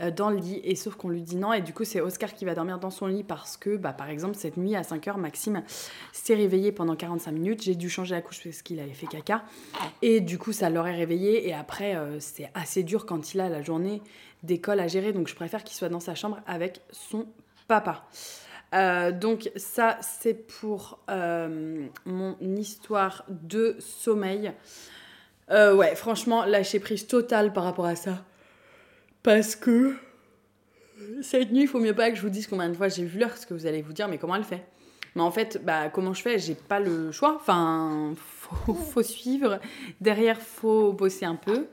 euh, 0.00 0.10
dans 0.10 0.30
le 0.30 0.36
lit. 0.36 0.60
Et 0.64 0.74
sauf 0.74 0.96
qu'on 0.96 1.08
lui 1.08 1.22
dit 1.22 1.36
non. 1.36 1.52
Et 1.52 1.60
du 1.60 1.72
coup, 1.72 1.84
c'est 1.84 2.00
Oscar 2.00 2.34
qui 2.34 2.44
va 2.44 2.54
dormir 2.54 2.78
dans 2.78 2.90
son 2.90 3.06
lit 3.06 3.22
parce 3.22 3.56
que, 3.56 3.76
bah, 3.76 3.92
par 3.92 4.08
exemple, 4.08 4.34
cette 4.34 4.56
nuit 4.56 4.74
à 4.74 4.82
5h, 4.82 5.16
Maxime 5.16 5.62
s'est 6.12 6.34
réveillé 6.34 6.72
pendant 6.72 6.96
45 6.96 7.32
minutes. 7.32 7.62
J'ai 7.62 7.74
dû 7.74 7.88
changer 7.88 8.14
la 8.14 8.22
couche 8.22 8.42
parce 8.42 8.62
qu'il 8.62 8.80
avait 8.80 8.92
fait 8.92 9.06
caca. 9.06 9.44
Et 10.02 10.20
du 10.20 10.38
coup, 10.38 10.52
ça 10.52 10.70
l'aurait 10.70 10.96
réveillé. 10.96 11.48
Et 11.48 11.54
après, 11.54 11.96
euh, 11.96 12.18
c'est 12.20 12.50
assez 12.54 12.82
dur 12.82 13.06
quand 13.06 13.34
il 13.34 13.40
a 13.40 13.48
la 13.48 13.62
journée 13.62 14.02
d'école 14.42 14.80
à 14.80 14.88
gérer. 14.88 15.12
Donc, 15.12 15.28
je 15.28 15.34
préfère 15.34 15.64
qu'il 15.64 15.76
soit 15.76 15.88
dans 15.88 16.00
sa 16.00 16.14
chambre 16.14 16.40
avec 16.46 16.80
son 16.90 17.26
papa. 17.68 18.06
Euh, 18.74 19.12
donc 19.12 19.52
ça, 19.54 19.98
c'est 20.00 20.34
pour 20.34 20.98
mon 21.08 22.36
histoire 22.56 23.24
de 23.28 23.76
sommeil. 23.78 24.52
Euh, 25.50 25.74
ouais, 25.74 25.94
franchement, 25.94 26.44
lâcher 26.44 26.80
prise 26.80 27.06
totale 27.06 27.52
par 27.52 27.64
rapport 27.64 27.84
à 27.86 27.96
ça. 27.96 28.24
Parce 29.22 29.56
que 29.56 29.94
cette 31.22 31.52
nuit, 31.52 31.62
il 31.62 31.68
faut 31.68 31.80
mieux 31.80 31.94
pas 31.94 32.10
que 32.10 32.16
je 32.16 32.22
vous 32.22 32.30
dise 32.30 32.46
combien 32.46 32.68
de 32.68 32.74
fois 32.74 32.88
j'ai 32.88 33.04
vu 33.04 33.18
l'heure, 33.18 33.30
parce 33.30 33.46
que 33.46 33.54
vous 33.54 33.66
allez 33.66 33.82
vous 33.82 33.92
dire, 33.92 34.08
mais 34.08 34.18
comment 34.18 34.36
elle 34.36 34.44
fait 34.44 34.64
Mais 35.14 35.22
en 35.22 35.30
fait, 35.30 35.62
bah, 35.64 35.88
comment 35.90 36.14
je 36.14 36.22
fais? 36.22 36.38
J'ai 36.38 36.54
pas 36.54 36.80
le 36.80 37.12
choix. 37.12 37.36
Enfin, 37.36 38.14
faut, 38.16 38.74
faut 38.92 39.02
suivre. 39.02 39.60
Derrière, 40.00 40.40
faut 40.40 40.92
bosser 40.92 41.24
un 41.24 41.36
peu. 41.36 41.66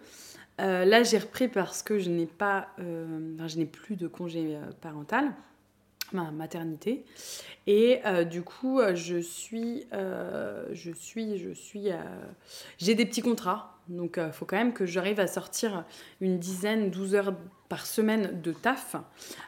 Euh, 0.60 0.86
là, 0.86 1.04
j'ai 1.04 1.18
repris 1.18 1.48
parce 1.48 1.82
que 1.82 1.98
je 1.98 2.10
n'ai 2.10 2.28
pas, 2.28 2.68
euh, 2.80 3.48
je 3.48 3.58
n'ai 3.58 3.66
plus 3.66 3.96
de 3.96 4.08
congé 4.08 4.58
parental 4.82 5.32
ma 6.14 6.32
maternité. 6.32 7.06
Et 7.68 8.00
euh, 8.06 8.24
du 8.24 8.42
coup, 8.42 8.80
euh, 8.80 8.96
je 8.96 9.18
suis, 9.18 9.86
euh, 9.94 10.66
je 10.72 10.92
suis, 10.92 11.38
je 11.38 11.52
suis, 11.52 11.90
j'ai 12.78 12.96
des 12.96 13.06
petits 13.06 13.22
contrats. 13.22 13.78
Donc, 13.88 14.18
il 14.18 14.32
faut 14.32 14.46
quand 14.46 14.58
même 14.58 14.74
que 14.74 14.86
j'arrive 14.86 15.20
à 15.20 15.28
sortir 15.28 15.84
une 16.22 16.40
dizaine, 16.40 16.92
12 16.92 17.16
heures 17.16 17.34
par 17.68 17.86
semaine 17.86 18.42
de 18.42 18.54
taf. 18.54 18.96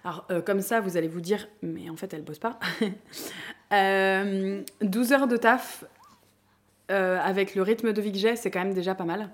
Alors, 0.03 0.27
comme 0.45 0.59
ça, 0.59 0.81
vous 0.81 0.97
allez 0.97 1.07
vous 1.07 1.21
dire, 1.21 1.47
mais 1.61 1.89
en 1.89 1.95
fait, 1.95 2.13
elle 2.13 2.23
bosse 2.23 2.39
pas. 2.39 2.59
12 3.71 5.13
heures 5.13 5.27
de 5.27 5.37
taf 5.37 5.85
avec 6.89 7.55
le 7.55 7.61
rythme 7.61 7.93
de 7.93 8.01
vie 8.01 8.11
que 8.11 8.17
j'ai, 8.17 8.35
c'est 8.35 8.51
quand 8.51 8.63
même 8.63 8.73
déjà 8.73 8.95
pas 8.95 9.05
mal. 9.05 9.29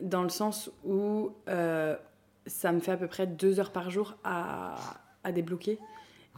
Dans 0.00 0.22
le 0.22 0.28
sens 0.28 0.70
où 0.84 1.32
ça 2.46 2.72
me 2.72 2.80
fait 2.80 2.92
à 2.92 2.96
peu 2.96 3.08
près 3.08 3.26
2 3.26 3.58
heures 3.58 3.72
par 3.72 3.90
jour 3.90 4.14
à, 4.22 4.76
à 5.24 5.32
débloquer. 5.32 5.78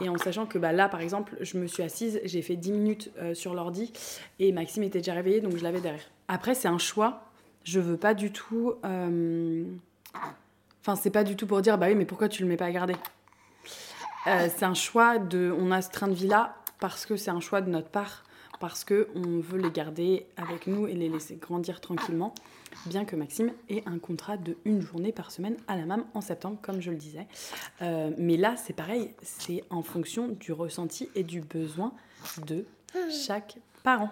Et 0.00 0.08
en 0.08 0.18
sachant 0.18 0.46
que 0.46 0.58
bah, 0.58 0.72
là, 0.72 0.88
par 0.88 1.00
exemple, 1.00 1.36
je 1.40 1.56
me 1.56 1.66
suis 1.66 1.82
assise, 1.82 2.20
j'ai 2.24 2.42
fait 2.42 2.56
10 2.56 2.72
minutes 2.72 3.10
euh, 3.18 3.34
sur 3.34 3.54
l'ordi 3.54 3.92
et 4.38 4.50
Maxime 4.52 4.82
était 4.82 4.98
déjà 4.98 5.14
réveillé, 5.14 5.40
donc 5.40 5.56
je 5.56 5.62
l'avais 5.62 5.80
derrière. 5.80 6.02
Après, 6.28 6.54
c'est 6.54 6.68
un 6.68 6.78
choix. 6.78 7.22
Je 7.62 7.80
veux 7.80 7.96
pas 7.96 8.12
du 8.14 8.32
tout. 8.32 8.74
Euh, 8.84 9.64
enfin, 10.82 10.96
c'est 10.96 11.10
pas 11.10 11.24
du 11.24 11.36
tout 11.36 11.46
pour 11.46 11.62
dire, 11.62 11.78
bah 11.78 11.86
oui, 11.86 11.94
mais 11.94 12.04
pourquoi 12.04 12.28
tu 12.28 12.42
le 12.42 12.48
mets 12.48 12.56
pas 12.56 12.66
à 12.66 12.72
garder? 12.72 12.96
Euh, 14.26 14.48
C'est 14.54 14.64
un 14.64 14.74
choix 14.74 15.18
de. 15.18 15.54
On 15.58 15.70
a 15.70 15.80
ce 15.80 15.90
train 15.90 16.08
de 16.08 16.14
vie 16.14 16.26
là 16.26 16.56
parce 16.80 17.06
que 17.06 17.16
c'est 17.16 17.30
un 17.30 17.40
choix 17.40 17.60
de 17.60 17.70
notre 17.70 17.88
part, 17.88 18.24
parce 18.64 18.82
que 18.82 19.08
on 19.14 19.40
veut 19.40 19.58
les 19.58 19.70
garder 19.70 20.24
avec 20.38 20.66
nous 20.66 20.86
et 20.86 20.94
les 20.94 21.10
laisser 21.10 21.36
grandir 21.36 21.82
tranquillement, 21.82 22.32
bien 22.86 23.04
que 23.04 23.14
Maxime 23.14 23.52
ait 23.68 23.82
un 23.84 23.98
contrat 23.98 24.38
de 24.38 24.56
une 24.64 24.80
journée 24.80 25.12
par 25.12 25.32
semaine 25.32 25.58
à 25.68 25.76
la 25.76 25.84
MAM 25.84 26.06
en 26.14 26.22
septembre, 26.22 26.56
comme 26.62 26.80
je 26.80 26.90
le 26.90 26.96
disais. 26.96 27.26
Euh, 27.82 28.10
mais 28.16 28.38
là, 28.38 28.56
c'est 28.56 28.72
pareil, 28.72 29.10
c'est 29.20 29.64
en 29.68 29.82
fonction 29.82 30.28
du 30.28 30.50
ressenti 30.52 31.10
et 31.14 31.24
du 31.24 31.42
besoin 31.42 31.92
de 32.46 32.64
chaque 33.26 33.58
parent. 33.82 34.08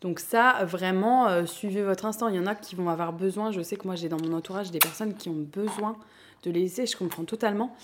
Donc 0.00 0.20
ça, 0.20 0.64
vraiment, 0.64 1.26
euh, 1.26 1.44
suivez 1.44 1.82
votre 1.82 2.06
instant. 2.06 2.28
Il 2.28 2.36
y 2.36 2.38
en 2.38 2.46
a 2.46 2.54
qui 2.54 2.76
vont 2.76 2.88
avoir 2.88 3.12
besoin. 3.12 3.50
Je 3.50 3.62
sais 3.62 3.74
que 3.74 3.88
moi, 3.88 3.96
j'ai 3.96 4.08
dans 4.08 4.20
mon 4.20 4.32
entourage 4.32 4.70
des 4.70 4.78
personnes 4.78 5.14
qui 5.14 5.28
ont 5.28 5.44
besoin 5.52 5.96
de 6.44 6.52
les 6.52 6.60
laisser. 6.60 6.86
Je 6.86 6.96
comprends 6.96 7.24
totalement. 7.24 7.74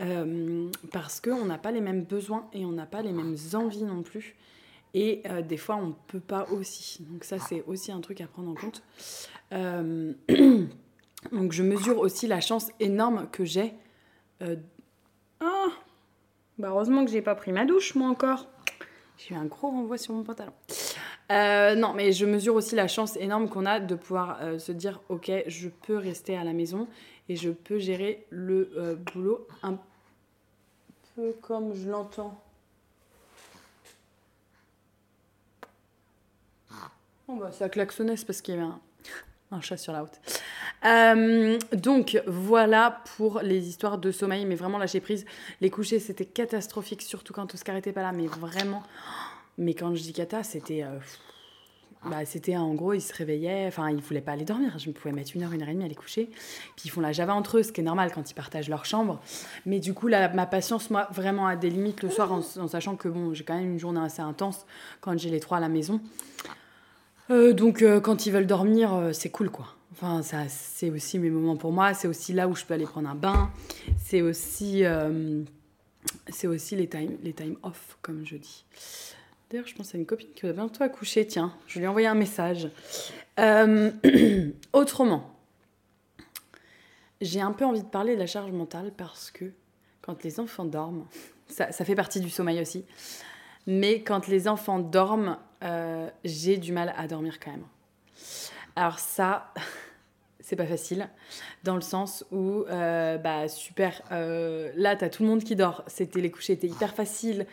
Euh, 0.00 0.68
parce 0.92 1.22
qu'on 1.22 1.46
n'a 1.46 1.56
pas 1.56 1.70
les 1.70 1.80
mêmes 1.80 2.04
besoins 2.04 2.46
et 2.52 2.66
on 2.66 2.72
n'a 2.72 2.84
pas 2.84 3.00
les 3.00 3.12
mêmes 3.12 3.36
envies 3.54 3.84
non 3.84 4.02
plus. 4.02 4.36
Et 4.94 5.22
euh, 5.26 5.42
des 5.42 5.56
fois, 5.56 5.76
on 5.76 5.88
ne 5.88 5.92
peut 6.08 6.20
pas 6.20 6.46
aussi. 6.50 7.02
Donc 7.08 7.24
ça, 7.24 7.38
c'est 7.38 7.62
aussi 7.66 7.92
un 7.92 8.00
truc 8.00 8.20
à 8.20 8.26
prendre 8.26 8.50
en 8.50 8.54
compte. 8.54 8.82
donc 11.32 11.52
je 11.52 11.62
mesure 11.62 11.98
aussi 11.98 12.26
la 12.26 12.40
chance 12.40 12.70
énorme 12.78 13.28
que 13.32 13.44
j'ai. 13.44 13.74
Ah 15.40 15.66
bah 16.58 16.68
heureusement 16.68 17.04
que 17.04 17.10
j'ai 17.10 17.22
pas 17.22 17.34
pris 17.34 17.52
ma 17.52 17.64
douche, 17.64 17.94
moi 17.94 18.08
encore. 18.08 18.46
J'ai 19.16 19.34
eu 19.34 19.38
un 19.38 19.46
gros 19.46 19.70
renvoi 19.70 19.98
sur 19.98 20.14
mon 20.14 20.22
pantalon. 20.22 20.52
Euh, 21.30 21.74
non, 21.74 21.94
mais 21.94 22.12
je 22.12 22.26
mesure 22.26 22.54
aussi 22.54 22.74
la 22.74 22.88
chance 22.88 23.16
énorme 23.16 23.48
qu'on 23.48 23.64
a 23.64 23.78
de 23.80 23.94
pouvoir 23.94 24.38
euh, 24.42 24.58
se 24.58 24.72
dire 24.72 25.00
ok, 25.08 25.30
je 25.46 25.68
peux 25.68 25.96
rester 25.96 26.36
à 26.36 26.44
la 26.44 26.52
maison 26.52 26.88
et 27.28 27.36
je 27.36 27.50
peux 27.50 27.78
gérer 27.78 28.26
le 28.30 28.72
euh, 28.76 28.94
boulot 28.96 29.46
un 29.62 29.78
peu 31.14 31.32
comme 31.40 31.74
je 31.74 31.88
l'entends. 31.88 32.42
Bon, 37.30 37.36
bah, 37.36 37.52
ça 37.52 37.68
klaxonnait, 37.68 38.16
parce 38.26 38.40
qu'il 38.40 38.56
y 38.56 38.58
avait 38.58 38.66
un, 39.52 39.60
chat 39.60 39.76
sur 39.76 39.92
la 39.92 40.00
route. 40.00 40.18
donc, 41.72 42.20
voilà 42.26 43.02
pour 43.16 43.40
les 43.40 43.68
histoires 43.68 43.98
de 43.98 44.10
sommeil, 44.10 44.44
mais 44.46 44.56
vraiment 44.56 44.78
lâcher 44.78 44.98
prise. 44.98 45.24
Les 45.60 45.70
couchers, 45.70 46.00
c'était 46.00 46.24
catastrophique, 46.24 47.02
surtout 47.02 47.32
quand 47.32 47.54
Oscar 47.54 47.76
n'était 47.76 47.92
pas 47.92 48.02
là, 48.02 48.10
mais 48.10 48.26
vraiment. 48.26 48.82
Mais 49.58 49.74
quand 49.74 49.94
je 49.94 50.02
dis 50.02 50.12
cata, 50.12 50.42
c'était. 50.42 50.82
Euh, 50.82 50.98
bah, 52.06 52.24
c'était 52.24 52.56
en 52.56 52.74
gros, 52.74 52.94
ils 52.94 53.00
se 53.00 53.14
réveillaient, 53.14 53.66
enfin, 53.68 53.90
ils 53.90 54.00
voulaient 54.00 54.22
pas 54.22 54.32
aller 54.32 54.44
dormir. 54.44 54.76
Je 54.80 54.88
me 54.88 54.92
pouvais 54.92 55.12
mettre 55.12 55.30
une 55.36 55.44
heure, 55.44 55.52
une 55.52 55.62
heure 55.62 55.68
et 55.68 55.74
demie 55.74 55.84
à 55.84 55.88
les 55.88 55.94
coucher. 55.94 56.30
Puis 56.74 56.86
ils 56.86 56.90
font 56.90 57.00
la 57.00 57.12
java 57.12 57.32
entre 57.32 57.58
eux, 57.58 57.62
ce 57.62 57.70
qui 57.70 57.80
est 57.80 57.84
normal 57.84 58.10
quand 58.12 58.28
ils 58.28 58.34
partagent 58.34 58.70
leur 58.70 58.86
chambre. 58.86 59.20
Mais 59.66 59.78
du 59.78 59.94
coup, 59.94 60.08
là, 60.08 60.28
ma 60.30 60.46
patience, 60.46 60.90
moi, 60.90 61.06
vraiment 61.12 61.46
a 61.46 61.54
des 61.54 61.70
limites 61.70 62.02
le 62.02 62.10
soir, 62.10 62.32
en, 62.32 62.42
sachant 62.42 62.96
que 62.96 63.08
bon, 63.08 63.34
j'ai 63.34 63.44
quand 63.44 63.56
même 63.56 63.72
une 63.72 63.78
journée 63.78 64.00
assez 64.00 64.22
intense 64.22 64.66
quand 65.00 65.16
j'ai 65.16 65.30
les 65.30 65.38
trois 65.38 65.58
à 65.58 65.60
la 65.60 65.68
maison. 65.68 66.00
Euh, 67.30 67.52
donc, 67.52 67.82
euh, 67.82 68.00
quand 68.00 68.26
ils 68.26 68.32
veulent 68.32 68.46
dormir, 68.46 69.10
c'est 69.12 69.30
cool, 69.30 69.50
quoi. 69.50 69.66
Enfin, 69.92 70.22
ça, 70.22 70.48
c'est 70.48 70.90
aussi 70.90 71.18
mes 71.18 71.30
moments 71.30 71.56
pour 71.56 71.72
moi. 71.72 71.94
C'est 71.94 72.08
aussi 72.08 72.32
là 72.32 72.48
où 72.48 72.54
je 72.54 72.64
peux 72.64 72.74
aller 72.74 72.86
prendre 72.86 73.08
un 73.08 73.14
bain. 73.14 73.50
C'est 73.98 74.22
aussi, 74.22 74.82
c'est 76.28 76.46
aussi 76.46 76.76
les 76.76 76.88
time, 76.88 77.16
les 77.22 77.32
time 77.32 77.56
off, 77.62 77.98
comme 78.02 78.24
je 78.24 78.36
dis. 78.36 78.64
D'ailleurs, 79.50 79.66
je 79.66 79.74
pense 79.74 79.94
à 79.96 79.98
une 79.98 80.06
copine 80.06 80.28
qui 80.34 80.46
va 80.46 80.52
bientôt 80.52 80.84
accoucher. 80.84 81.26
Tiens, 81.26 81.52
je 81.66 81.78
lui 81.78 81.84
ai 81.84 81.88
envoyé 81.88 82.06
un 82.06 82.14
message. 82.14 82.68
Euh, 83.40 83.90
autrement, 84.72 85.34
j'ai 87.20 87.40
un 87.40 87.50
peu 87.50 87.64
envie 87.64 87.82
de 87.82 87.88
parler 87.88 88.14
de 88.14 88.20
la 88.20 88.28
charge 88.28 88.52
mentale 88.52 88.92
parce 88.96 89.32
que 89.32 89.46
quand 90.02 90.22
les 90.22 90.38
enfants 90.38 90.64
dorment, 90.64 91.04
ça, 91.48 91.72
fait 91.72 91.96
partie 91.96 92.20
du 92.20 92.30
sommeil 92.30 92.60
aussi, 92.60 92.84
mais 93.66 94.02
quand 94.02 94.28
les 94.28 94.46
enfants 94.46 94.78
dorment, 94.78 95.36
euh, 95.62 96.08
j'ai 96.24 96.56
du 96.56 96.72
mal 96.72 96.94
à 96.96 97.06
dormir 97.06 97.38
quand 97.40 97.50
même. 97.50 97.66
Alors 98.76 98.98
ça, 98.98 99.52
c'est 100.40 100.56
pas 100.56 100.66
facile, 100.66 101.08
dans 101.64 101.74
le 101.74 101.80
sens 101.80 102.24
où, 102.30 102.64
euh, 102.68 103.18
bah 103.18 103.48
super, 103.48 104.02
là, 104.10 104.96
t'as 104.96 105.08
tout 105.08 105.22
le 105.22 105.28
monde 105.28 105.44
qui 105.44 105.56
dort. 105.56 105.84
C'était 105.86 106.20
les 106.20 106.30
couchers 106.30 106.54
étaient 106.54 106.68
hyper 106.68 106.94
faciles. 106.94 107.46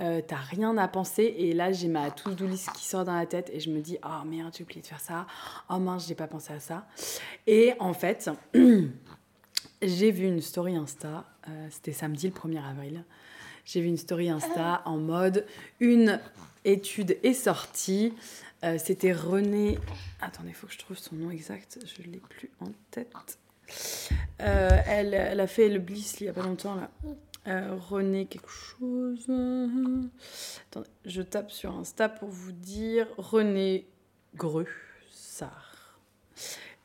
Euh, 0.00 0.20
t'as 0.26 0.36
rien 0.36 0.76
à 0.76 0.86
penser. 0.88 1.34
Et 1.38 1.52
là, 1.52 1.72
j'ai 1.72 1.88
ma 1.88 2.10
to-do 2.10 2.46
list 2.46 2.70
qui 2.72 2.84
sort 2.86 3.04
dans 3.04 3.16
la 3.16 3.26
tête 3.26 3.50
et 3.52 3.60
je 3.60 3.70
me 3.70 3.80
dis, 3.80 3.98
oh 4.04 4.24
merde, 4.24 4.54
j'ai 4.56 4.64
oublié 4.64 4.80
de 4.80 4.86
faire 4.86 5.00
ça. 5.00 5.26
Oh 5.68 5.78
mince, 5.78 6.06
j'ai 6.06 6.14
pas 6.14 6.28
pensé 6.28 6.52
à 6.52 6.60
ça. 6.60 6.86
Et 7.46 7.74
en 7.80 7.92
fait, 7.92 8.30
j'ai 9.82 10.10
vu 10.10 10.26
une 10.26 10.40
story 10.40 10.76
Insta, 10.76 11.24
euh, 11.48 11.66
c'était 11.70 11.92
samedi 11.92 12.28
le 12.28 12.34
1er 12.34 12.64
avril. 12.64 13.04
J'ai 13.64 13.80
vu 13.80 13.88
une 13.88 13.96
story 13.96 14.30
Insta 14.30 14.82
en 14.84 14.96
mode 14.96 15.46
une 15.80 16.20
étude 16.64 17.18
est 17.22 17.34
sortie. 17.34 18.12
Euh, 18.64 18.76
c'était 18.78 19.12
René. 19.12 19.78
Attendez, 20.20 20.48
il 20.48 20.54
faut 20.54 20.66
que 20.66 20.72
je 20.72 20.78
trouve 20.78 20.98
son 20.98 21.14
nom 21.16 21.30
exact. 21.30 21.78
Je 21.84 22.02
l'ai 22.02 22.18
plus 22.18 22.50
en 22.60 22.72
tête. 22.90 23.38
elle, 24.38 25.14
elle, 25.14 25.40
a 25.40 25.46
fait 25.46 25.68
le 25.68 25.78
Bliss 25.78 26.20
il 26.20 26.24
y 26.26 26.28
a 26.28 26.32
pas 26.32 26.42
longtemps 26.42 26.74
là. 26.74 26.90
Euh, 27.48 27.76
René 27.88 28.26
quelque 28.26 28.50
chose. 28.50 29.22
Attendez, 30.70 30.88
je 31.06 31.22
tape 31.22 31.50
sur 31.50 31.74
Insta 31.74 32.08
pour 32.08 32.28
vous 32.28 32.52
dire 32.52 33.06
René 33.16 33.86
Greussard, 34.34 35.98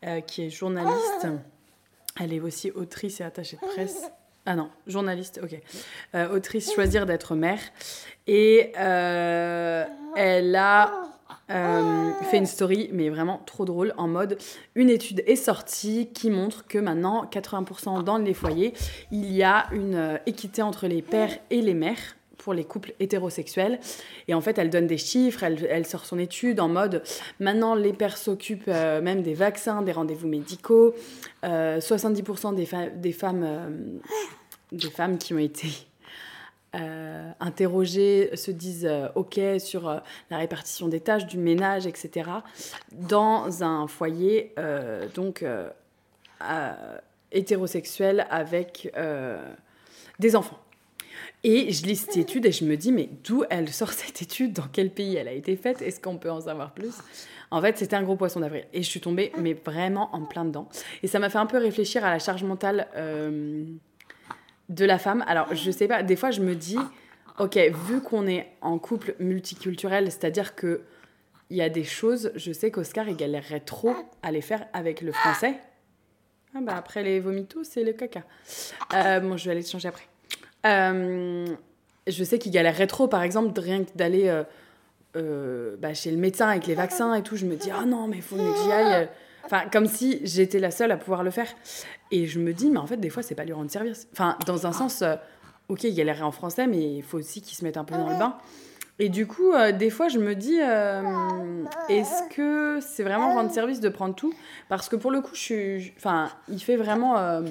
euh, 0.06 0.22
qui 0.22 0.44
est 0.44 0.50
journaliste. 0.50 1.28
Elle 2.20 2.32
est 2.32 2.40
aussi 2.40 2.72
autrice 2.72 3.20
et 3.20 3.24
attachée 3.24 3.58
de 3.58 3.68
presse. 3.74 4.04
Ah 4.46 4.56
non, 4.56 4.70
journaliste, 4.88 5.40
ok. 5.42 5.60
Euh, 6.16 6.36
autrice 6.36 6.74
Choisir 6.74 7.06
d'être 7.06 7.36
mère. 7.36 7.60
Et 8.28 8.72
elle 8.76 10.56
a 10.56 11.14
euh, 11.50 12.12
fait 12.32 12.38
une 12.38 12.46
story, 12.46 12.90
mais 12.94 13.10
vraiment 13.10 13.42
trop 13.46 13.66
drôle, 13.66 13.94
en 13.98 14.08
mode 14.08 14.38
une 14.76 14.90
étude 14.90 15.24
est 15.28 15.36
sortie 15.36 16.10
qui 16.14 16.30
montre 16.30 16.66
que 16.66 16.78
maintenant, 16.78 17.26
80% 17.26 18.04
dans 18.04 18.18
les 18.18 18.34
foyers, 18.34 18.74
il 19.12 19.32
y 19.32 19.44
a 19.44 19.68
une 19.74 19.96
euh, 19.96 20.18
équité 20.26 20.62
entre 20.62 20.88
les 20.88 21.02
pères 21.02 21.38
et 21.50 21.62
les 21.62 21.74
mères 21.74 22.16
pour 22.44 22.54
les 22.54 22.64
couples 22.64 22.94
hétérosexuels. 23.00 23.80
Et 24.28 24.34
en 24.34 24.42
fait, 24.42 24.58
elle 24.58 24.70
donne 24.70 24.88
des 24.88 24.98
chiffres, 24.98 25.44
elle, 25.44 25.86
sort 25.86 26.06
son 26.06 26.20
étude 26.20 26.60
en 26.60 26.68
mode 26.68 27.04
maintenant 27.40 27.76
les 27.76 27.94
pères 27.94 28.18
s'occupent 28.18 28.64
euh, 28.68 29.02
même 29.02 29.22
des 29.22 29.34
vaccins, 29.34 29.82
des 29.82 29.92
rendez-vous 29.92 30.28
médicaux. 30.28 30.94
70% 31.44 32.56
des, 32.56 32.68
des 32.96 33.12
femmes, 33.12 33.92
des 34.72 34.90
femmes 34.90 35.18
qui 35.18 35.34
ont 35.34 35.40
été 35.40 35.68
euh, 36.76 37.32
interrogés 37.40 38.36
se 38.36 38.50
disent 38.50 38.88
euh, 38.90 39.08
OK 39.14 39.40
sur 39.60 39.88
euh, 39.88 40.00
la 40.32 40.38
répartition 40.38 40.88
des 40.88 41.02
tâches, 41.02 41.28
du 41.28 41.38
ménage, 41.38 41.86
etc. 41.86 42.32
dans 42.92 43.64
un 43.64 43.88
foyer 43.88 44.56
donc 45.14 45.46
hétérosexuel 47.32 48.26
avec 48.30 48.92
des 50.20 50.36
enfants. 50.36 50.60
Et 51.46 51.74
je 51.74 51.86
lis 51.86 51.98
cette 51.98 52.16
étude 52.16 52.46
et 52.46 52.52
je 52.52 52.64
me 52.64 52.78
dis, 52.78 52.92
mais 52.92 53.10
d'où 53.24 53.44
elle 53.50 53.70
sort 53.70 53.92
cette 53.94 54.22
étude? 54.22 54.54
Dans 54.54 54.68
quel 54.72 54.90
pays 54.92 55.16
elle 55.16 55.28
a 55.28 55.34
été 55.34 55.56
faite? 55.56 55.82
Est-ce 55.82 56.00
qu'on 56.00 56.18
peut 56.18 56.32
en 56.32 56.42
savoir 56.42 56.74
plus? 56.74 56.96
En 57.52 57.62
fait, 57.62 57.78
c'était 57.78 57.96
un 57.96 58.04
gros 58.04 58.16
poisson 58.16 58.40
d'avril. 58.40 58.66
Et 58.74 58.82
je 58.82 58.90
suis 58.90 59.02
tombée, 59.02 59.32
mais 59.38 59.54
vraiment 59.54 60.10
en 60.16 60.26
plein 60.26 60.46
dedans. 60.46 60.68
Et 61.04 61.08
ça 61.08 61.20
m'a 61.20 61.30
fait 61.30 61.38
un 61.38 61.46
peu 61.46 61.58
réfléchir 61.58 62.04
à 62.04 62.10
la 62.10 62.20
charge 62.20 62.44
mentale 62.44 62.88
de 64.70 64.86
la 64.86 64.98
femme. 64.98 65.24
Alors, 65.28 65.54
je 65.54 65.70
sais 65.70 65.88
pas, 65.88 66.02
des 66.02 66.16
fois, 66.16 66.32
je 66.32 66.42
me 66.42 66.56
dis, 66.56 66.80
ok, 67.40 67.58
vu 67.88 68.02
qu'on 68.02 68.26
est 68.26 68.48
en 68.62 68.80
couple 68.80 69.16
multiculturel, 69.20 70.12
c'est-à-dire 70.12 70.56
que 70.56 70.82
il 71.50 71.58
y 71.58 71.62
a 71.62 71.70
des 71.70 71.84
choses, 71.84 72.32
je 72.36 72.52
sais 72.52 72.72
qu'Oscar, 72.72 73.08
il 73.08 73.16
galérerait 73.16 73.60
trop 73.60 73.96
à 74.24 74.32
les 74.32 74.42
faire 74.42 74.66
avec 74.74 75.02
le 75.02 75.12
français. 75.12 75.60
Ah 76.56 76.60
bah 76.62 76.74
après 76.76 77.04
les 77.04 77.20
vomitos, 77.20 77.64
c'est 77.64 77.84
le 77.84 77.94
caca. 77.94 78.24
Euh, 78.94 79.20
bon, 79.20 79.38
je 79.38 79.46
vais 79.46 79.52
aller 79.52 79.64
te 79.64 79.70
changer 79.70 79.88
après. 79.88 80.06
Euh, 80.66 81.46
je 82.08 82.24
sais 82.24 82.40
qu'il 82.40 82.52
galérerait 82.52 82.88
trop, 82.88 83.08
par 83.08 83.24
exemple, 83.24 83.60
rien 83.60 83.84
que 83.84 83.92
d'aller 83.96 84.44
euh, 85.16 85.76
bah, 85.80 85.94
chez 85.94 86.12
le 86.12 86.18
médecin 86.18 86.48
avec 86.48 86.68
les 86.68 86.76
vaccins 86.76 87.14
et 87.14 87.24
tout. 87.24 87.36
Je 87.36 87.46
me 87.46 87.56
dis, 87.56 87.70
ah 87.72 87.86
non, 87.86 88.08
mais 88.08 88.18
il 88.18 88.22
faut 88.22 88.36
que 88.36 88.64
j'y 88.64 88.72
aille. 88.72 89.10
Enfin, 89.46 89.64
comme 89.72 89.88
si 89.88 90.22
j'étais 90.24 90.60
la 90.60 90.72
seule 90.72 90.92
à 90.92 90.98
pouvoir 90.98 91.24
le 91.24 91.32
faire. 91.32 91.48
Et 92.12 92.28
je 92.28 92.40
me 92.40 92.54
dis, 92.54 92.70
mais 92.70 92.80
en 92.80 92.88
fait, 92.88 92.98
des 92.98 93.10
fois, 93.10 93.24
c'est 93.24 93.36
pas 93.36 93.44
lui 93.44 93.54
rendre 93.54 93.70
service. 93.72 94.08
Enfin, 94.14 94.38
dans 94.46 94.68
un 94.68 94.72
sens, 94.72 95.02
euh, 95.02 95.16
ok, 95.68 95.84
il 95.84 95.94
galérait 95.96 96.22
en 96.22 96.32
français, 96.32 96.68
mais 96.68 96.98
il 96.98 97.04
faut 97.04 97.18
aussi 97.18 97.42
qu'il 97.42 97.58
se 97.58 97.64
mette 97.64 97.78
un 97.78 97.84
peu 97.84 97.96
dans 97.96 98.10
le 98.10 98.18
bain. 98.18 98.38
Et 99.00 99.10
du 99.10 99.28
coup, 99.28 99.52
euh, 99.52 99.72
des 99.72 99.90
fois, 99.90 100.08
je 100.08 100.20
me 100.20 100.36
dis, 100.36 100.60
euh, 100.62 101.64
est-ce 101.90 102.30
que 102.34 102.80
c'est 102.82 103.04
vraiment 103.04 103.34
rendre 103.34 103.52
service 103.52 103.80
de 103.80 103.90
prendre 103.90 104.16
tout? 104.16 104.34
Parce 104.70 104.88
que 104.88 104.96
pour 104.96 105.12
le 105.12 105.22
coup, 105.22 105.36
je. 105.36 105.90
Enfin, 105.98 106.30
il 106.48 106.62
fait 106.62 106.78
vraiment. 106.78 107.42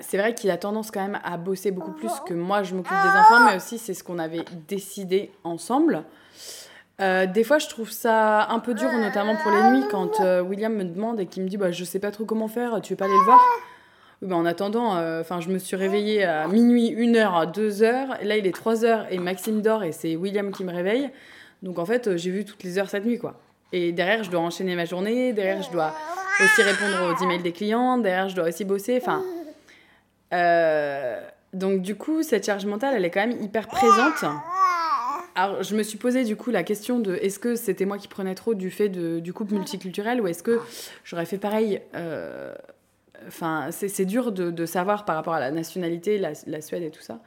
C'est 0.00 0.16
vrai 0.16 0.34
qu'il 0.34 0.50
a 0.50 0.56
tendance 0.56 0.90
quand 0.90 1.02
même 1.02 1.18
à 1.24 1.36
bosser 1.36 1.70
beaucoup 1.70 1.92
plus 1.92 2.12
que 2.26 2.34
moi, 2.34 2.62
je 2.62 2.74
m'occupe 2.74 2.92
des 2.92 3.18
enfants, 3.18 3.44
mais 3.46 3.56
aussi 3.56 3.78
c'est 3.78 3.94
ce 3.94 4.04
qu'on 4.04 4.18
avait 4.18 4.44
décidé 4.68 5.32
ensemble. 5.44 6.04
Euh, 7.00 7.26
des 7.26 7.42
fois, 7.42 7.58
je 7.58 7.68
trouve 7.68 7.90
ça 7.90 8.48
un 8.48 8.60
peu 8.60 8.74
dur, 8.74 8.92
notamment 8.92 9.34
pour 9.36 9.50
les 9.50 9.62
nuits, 9.70 9.84
quand 9.90 10.20
euh, 10.20 10.40
William 10.40 10.72
me 10.72 10.84
demande 10.84 11.18
et 11.18 11.26
qu'il 11.26 11.42
me 11.42 11.48
dit 11.48 11.56
bah, 11.56 11.72
Je 11.72 11.84
sais 11.84 11.98
pas 11.98 12.12
trop 12.12 12.24
comment 12.24 12.48
faire, 12.48 12.80
tu 12.80 12.92
veux 12.92 12.96
pas 12.96 13.06
aller 13.06 13.14
le 13.14 13.24
voir? 13.24 13.40
Bah, 14.20 14.36
en 14.36 14.46
attendant, 14.46 14.92
enfin 15.20 15.40
je 15.40 15.48
me 15.48 15.58
suis 15.58 15.74
réveillée 15.74 16.22
à 16.22 16.46
minuit, 16.46 16.94
1h, 16.94 17.52
2h. 17.52 18.24
Là, 18.24 18.36
il 18.36 18.46
est 18.46 18.56
3h 18.56 19.06
et 19.10 19.18
Maxime 19.18 19.62
dort 19.62 19.82
et 19.82 19.90
c'est 19.90 20.14
William 20.14 20.52
qui 20.52 20.62
me 20.62 20.72
réveille. 20.72 21.10
Donc 21.62 21.80
en 21.80 21.86
fait, 21.86 22.16
j'ai 22.16 22.30
vu 22.30 22.44
toutes 22.44 22.62
les 22.62 22.78
heures 22.78 22.88
cette 22.88 23.04
nuit, 23.04 23.18
quoi. 23.18 23.40
Et 23.72 23.90
derrière, 23.90 24.22
je 24.22 24.30
dois 24.30 24.40
enchaîner 24.40 24.76
ma 24.76 24.84
journée. 24.84 25.32
Derrière, 25.32 25.60
je 25.62 25.72
dois 25.72 25.92
aussi 26.40 26.62
répondre 26.62 27.12
aux 27.12 27.24
emails 27.24 27.42
des 27.42 27.52
clients. 27.52 27.98
Derrière, 27.98 28.28
je 28.28 28.36
dois 28.36 28.46
aussi 28.46 28.64
bosser. 28.64 29.00
Enfin. 29.00 29.24
Donc 31.52 31.82
du 31.82 31.94
coup, 31.94 32.22
cette 32.22 32.46
charge 32.46 32.66
mentale, 32.66 32.94
elle 32.96 33.04
est 33.04 33.10
quand 33.10 33.26
même 33.26 33.40
hyper 33.40 33.68
présente. 33.68 34.24
Alors, 35.34 35.62
je 35.62 35.74
me 35.74 35.82
suis 35.82 35.96
posé 35.96 36.24
du 36.24 36.36
coup 36.36 36.50
la 36.50 36.62
question 36.62 36.98
de 36.98 37.14
est-ce 37.14 37.38
que 37.38 37.56
c'était 37.56 37.86
moi 37.86 37.96
qui 37.96 38.08
prenais 38.08 38.34
trop 38.34 38.54
du 38.54 38.70
fait 38.70 38.88
du 38.88 39.32
couple 39.32 39.54
multiculturel 39.54 40.20
ou 40.20 40.26
est-ce 40.26 40.42
que 40.42 40.60
j'aurais 41.04 41.26
fait 41.26 41.38
pareil 41.38 41.80
euh, 41.94 42.54
Enfin, 43.28 43.68
c'est 43.70 44.04
dur 44.04 44.32
de, 44.32 44.66
savoir 44.66 45.04
par 45.04 45.14
rapport 45.14 45.34
à 45.34 45.40
la 45.40 45.52
nationalité, 45.52 46.18
la, 46.18 46.60
Suède 46.60 46.82
et 46.82 46.90
tout 46.90 47.02
ça. 47.02 47.20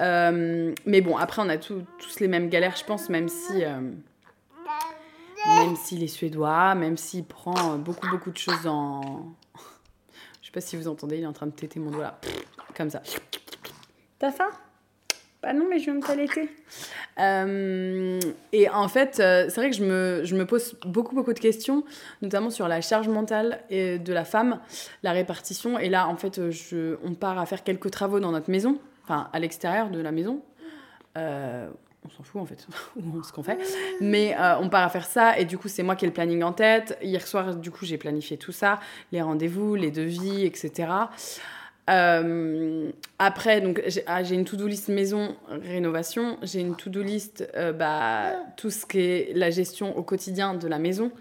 Euh, 0.00 0.72
mais 0.84 1.00
bon, 1.00 1.16
après, 1.16 1.40
on 1.42 1.48
a 1.48 1.56
tous 1.56 1.82
les 2.20 2.28
mêmes 2.28 2.50
galères, 2.50 2.76
je 2.76 2.84
pense, 2.84 3.08
même 3.08 3.28
si. 3.28 3.64
Euh, 3.64 3.80
même 5.46 5.76
s'il 5.76 6.02
est 6.02 6.08
suédois, 6.08 6.74
même 6.74 6.96
s'il 6.96 7.24
prend 7.24 7.76
beaucoup, 7.76 8.08
beaucoup 8.08 8.30
de 8.30 8.38
choses 8.38 8.66
en. 8.66 9.34
Je 10.54 10.60
sais 10.60 10.66
pas 10.66 10.70
si 10.70 10.76
vous 10.76 10.88
entendez, 10.88 11.16
il 11.16 11.24
est 11.24 11.26
en 11.26 11.32
train 11.32 11.46
de 11.46 11.52
téter 11.52 11.80
mon 11.80 11.90
doigt 11.90 12.04
là. 12.04 12.20
Comme 12.76 12.90
ça. 12.90 13.02
T'as 14.20 14.30
faim? 14.30 14.50
Bah 15.42 15.52
non, 15.52 15.66
mais 15.68 15.78
je 15.78 15.84
viens 15.84 15.96
de 15.96 16.06
t'allaiter. 16.06 16.48
Euh, 17.18 18.20
et 18.52 18.68
en 18.70 18.88
fait, 18.88 19.18
euh, 19.20 19.46
c'est 19.48 19.60
vrai 19.60 19.70
que 19.70 19.76
je 19.76 19.84
me, 19.84 20.22
je 20.24 20.36
me, 20.36 20.46
pose 20.46 20.76
beaucoup, 20.86 21.14
beaucoup 21.14 21.32
de 21.32 21.38
questions, 21.40 21.84
notamment 22.22 22.50
sur 22.50 22.68
la 22.68 22.80
charge 22.80 23.08
mentale 23.08 23.62
et 23.68 23.98
de 23.98 24.12
la 24.12 24.24
femme, 24.24 24.60
la 25.02 25.12
répartition. 25.12 25.78
Et 25.78 25.88
là, 25.88 26.08
en 26.08 26.16
fait, 26.16 26.50
je, 26.50 26.96
on 27.04 27.14
part 27.14 27.38
à 27.38 27.46
faire 27.46 27.64
quelques 27.64 27.90
travaux 27.90 28.20
dans 28.20 28.32
notre 28.32 28.50
maison, 28.50 28.78
enfin, 29.02 29.28
à 29.32 29.38
l'extérieur 29.40 29.90
de 29.90 30.00
la 30.00 30.12
maison. 30.12 30.40
Euh, 31.18 31.68
on 32.04 32.10
s'en 32.10 32.22
fout 32.22 32.40
en 32.40 32.46
fait, 32.46 32.66
ce 33.24 33.32
qu'on 33.32 33.42
fait. 33.42 33.58
Mais 34.00 34.36
on 34.60 34.68
part 34.68 34.84
à 34.84 34.88
faire 34.88 35.06
ça 35.06 35.38
et 35.38 35.44
du 35.44 35.58
coup 35.58 35.68
c'est 35.68 35.82
moi 35.82 35.96
qui 35.96 36.04
ai 36.04 36.08
le 36.08 36.14
planning 36.14 36.42
en 36.42 36.52
tête. 36.52 36.98
Hier 37.02 37.26
soir 37.26 37.54
du 37.56 37.70
coup 37.70 37.84
j'ai 37.84 37.98
planifié 37.98 38.36
tout 38.36 38.52
ça, 38.52 38.80
les 39.12 39.22
rendez-vous, 39.22 39.74
les 39.74 39.90
devis, 39.90 40.44
etc. 40.44 40.86
Euh, 41.90 42.90
après, 43.18 43.60
donc 43.60 43.82
ah, 44.06 44.22
j'ai 44.22 44.34
une 44.34 44.44
to-do 44.44 44.66
list 44.66 44.88
maison 44.88 45.36
rénovation, 45.48 46.38
j'ai 46.42 46.60
une 46.60 46.76
to-do 46.76 47.02
list 47.02 47.46
euh, 47.56 47.72
bah, 47.72 48.32
tout 48.56 48.70
ce 48.70 48.86
qui 48.86 49.00
est 49.00 49.32
la 49.34 49.50
gestion 49.50 49.96
au 49.96 50.02
quotidien 50.02 50.54
de 50.54 50.66
la 50.66 50.78
maison, 50.78 51.12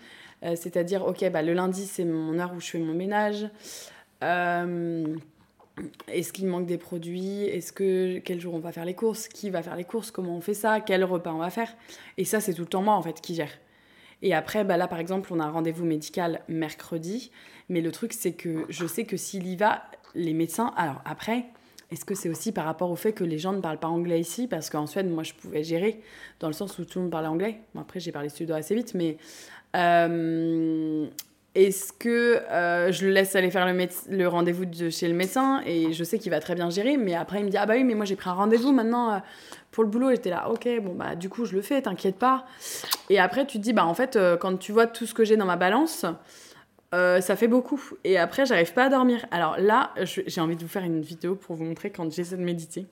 euh, 0.43 0.55
c'est-à-dire 0.55 1.05
ok 1.05 1.29
bah, 1.31 1.41
le 1.41 1.53
lundi 1.53 1.85
c'est 1.85 2.05
mon 2.05 2.39
heure 2.39 2.53
où 2.55 2.61
je 2.61 2.67
fais 2.67 2.79
mon 2.79 2.93
ménage. 2.93 3.49
Est-ce 6.07 6.31
qu'il 6.33 6.47
manque 6.47 6.65
des 6.65 6.77
produits? 6.77 7.43
Est-ce 7.43 7.73
que 7.73 8.19
quel 8.19 8.39
jour 8.39 8.53
on 8.53 8.59
va 8.59 8.71
faire 8.71 8.85
les 8.85 8.93
courses? 8.93 9.27
Qui 9.27 9.49
va 9.49 9.63
faire 9.63 9.75
les 9.75 9.85
courses? 9.85 10.11
Comment 10.11 10.35
on 10.35 10.41
fait 10.41 10.53
ça? 10.53 10.81
Quel 10.81 11.03
repas 11.03 11.33
on 11.33 11.39
va 11.39 11.49
faire? 11.49 11.73
Et 12.17 12.25
ça 12.25 12.39
c'est 12.39 12.53
tout 12.53 12.61
le 12.61 12.67
temps 12.67 12.83
moi 12.83 12.95
en 12.95 13.01
fait 13.01 13.21
qui 13.21 13.35
gère. 13.35 13.51
Et 14.21 14.33
après 14.33 14.63
bah 14.63 14.77
là 14.77 14.87
par 14.87 14.99
exemple 14.99 15.33
on 15.33 15.39
a 15.39 15.45
un 15.45 15.51
rendez-vous 15.51 15.85
médical 15.85 16.41
mercredi, 16.47 17.31
mais 17.69 17.81
le 17.81 17.91
truc 17.91 18.13
c'est 18.13 18.33
que 18.33 18.65
je 18.69 18.85
sais 18.85 19.05
que 19.05 19.17
s'il 19.17 19.47
y 19.47 19.55
va 19.55 19.83
les 20.15 20.33
médecins. 20.33 20.73
Alors 20.77 21.01
après, 21.05 21.45
est-ce 21.91 22.05
que 22.05 22.15
c'est 22.15 22.29
aussi 22.29 22.51
par 22.51 22.65
rapport 22.65 22.89
au 22.89 22.95
fait 22.95 23.13
que 23.13 23.23
les 23.23 23.37
gens 23.37 23.53
ne 23.53 23.61
parlent 23.61 23.79
pas 23.79 23.87
anglais 23.87 24.19
ici? 24.19 24.47
Parce 24.47 24.69
qu'en 24.69 24.87
Suède, 24.87 25.09
moi, 25.09 25.23
je 25.23 25.33
pouvais 25.33 25.63
gérer 25.63 26.01
dans 26.39 26.47
le 26.47 26.53
sens 26.53 26.77
où 26.79 26.85
tout 26.85 26.99
le 26.99 27.03
monde 27.03 27.11
parlait 27.11 27.27
anglais. 27.27 27.59
Bon, 27.73 27.81
après, 27.81 27.99
j'ai 27.99 28.11
parlé 28.11 28.29
suédois 28.29 28.57
assez 28.57 28.75
vite, 28.75 28.93
mais 28.95 29.17
euh, 29.75 31.07
est-ce 31.55 31.93
que 31.93 32.41
euh, 32.49 32.91
je 32.91 33.05
le 33.05 33.11
laisse 33.11 33.35
aller 33.35 33.51
faire 33.51 33.67
le, 33.67 34.27
rendez-vous 34.27 34.65
de 34.65 34.89
chez 34.89 35.07
le 35.07 35.13
médecin 35.13 35.61
et 35.65 35.93
je 35.93 36.03
sais 36.03 36.17
qu'il 36.17 36.31
va 36.31 36.39
très 36.39 36.55
bien 36.55 36.69
gérer, 36.69 36.97
mais 36.97 37.13
après, 37.13 37.39
il 37.39 37.45
me 37.45 37.49
dit 37.49 37.57
Ah 37.57 37.65
bah 37.65 37.73
oui, 37.75 37.83
mais 37.83 37.95
moi, 37.95 38.05
j'ai 38.05 38.15
pris 38.15 38.29
un 38.29 38.33
rendez-vous 38.33 38.71
maintenant 38.71 39.13
euh, 39.13 39.17
pour 39.71 39.83
le 39.83 39.89
boulot. 39.89 40.09
Et 40.09 40.15
j'étais 40.15 40.31
là, 40.31 40.49
ok, 40.49 40.67
bon, 40.81 40.95
bah 40.95 41.15
du 41.15 41.29
coup, 41.29 41.45
je 41.45 41.55
le 41.55 41.61
fais, 41.61 41.81
t'inquiète 41.81 42.17
pas. 42.17 42.45
Et 43.09 43.19
après, 43.19 43.45
tu 43.45 43.59
te 43.59 43.63
dis 43.63 43.73
Bah 43.73 43.85
en 43.85 43.93
fait, 43.93 44.17
quand 44.39 44.57
tu 44.57 44.71
vois 44.71 44.87
tout 44.87 45.05
ce 45.05 45.13
que 45.13 45.23
j'ai 45.23 45.37
dans 45.37 45.45
ma 45.45 45.57
balance, 45.57 46.05
euh, 46.93 47.21
ça 47.21 47.35
fait 47.35 47.47
beaucoup. 47.47 47.81
Et 48.03 48.17
après, 48.17 48.45
j'arrive 48.45 48.73
pas 48.73 48.85
à 48.85 48.89
dormir. 48.89 49.25
Alors 49.31 49.57
là, 49.57 49.91
j'ai 50.03 50.41
envie 50.41 50.55
de 50.55 50.61
vous 50.61 50.67
faire 50.67 50.83
une 50.83 51.01
vidéo 51.01 51.35
pour 51.35 51.55
vous 51.55 51.63
montrer 51.63 51.89
quand 51.89 52.11
j'essaie 52.11 52.37
de 52.37 52.43
méditer. 52.43 52.85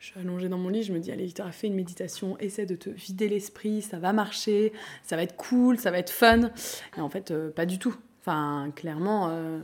Je 0.00 0.06
suis 0.06 0.18
allongée 0.18 0.48
dans 0.48 0.56
mon 0.56 0.70
lit, 0.70 0.82
je 0.82 0.94
me 0.94 0.98
dis, 0.98 1.12
allez, 1.12 1.26
Victor, 1.26 1.46
fais 1.52 1.66
une 1.66 1.74
méditation, 1.74 2.38
essaie 2.38 2.64
de 2.64 2.74
te 2.74 2.88
vider 2.88 3.28
l'esprit, 3.28 3.82
ça 3.82 3.98
va 3.98 4.14
marcher, 4.14 4.72
ça 5.02 5.14
va 5.14 5.22
être 5.22 5.36
cool, 5.36 5.78
ça 5.78 5.90
va 5.90 5.98
être 5.98 6.08
fun. 6.08 6.50
Et 6.96 7.00
en 7.02 7.10
fait, 7.10 7.30
euh, 7.30 7.50
pas 7.50 7.66
du 7.66 7.78
tout. 7.78 7.94
Enfin, 8.22 8.72
clairement, 8.74 9.28
euh, 9.28 9.60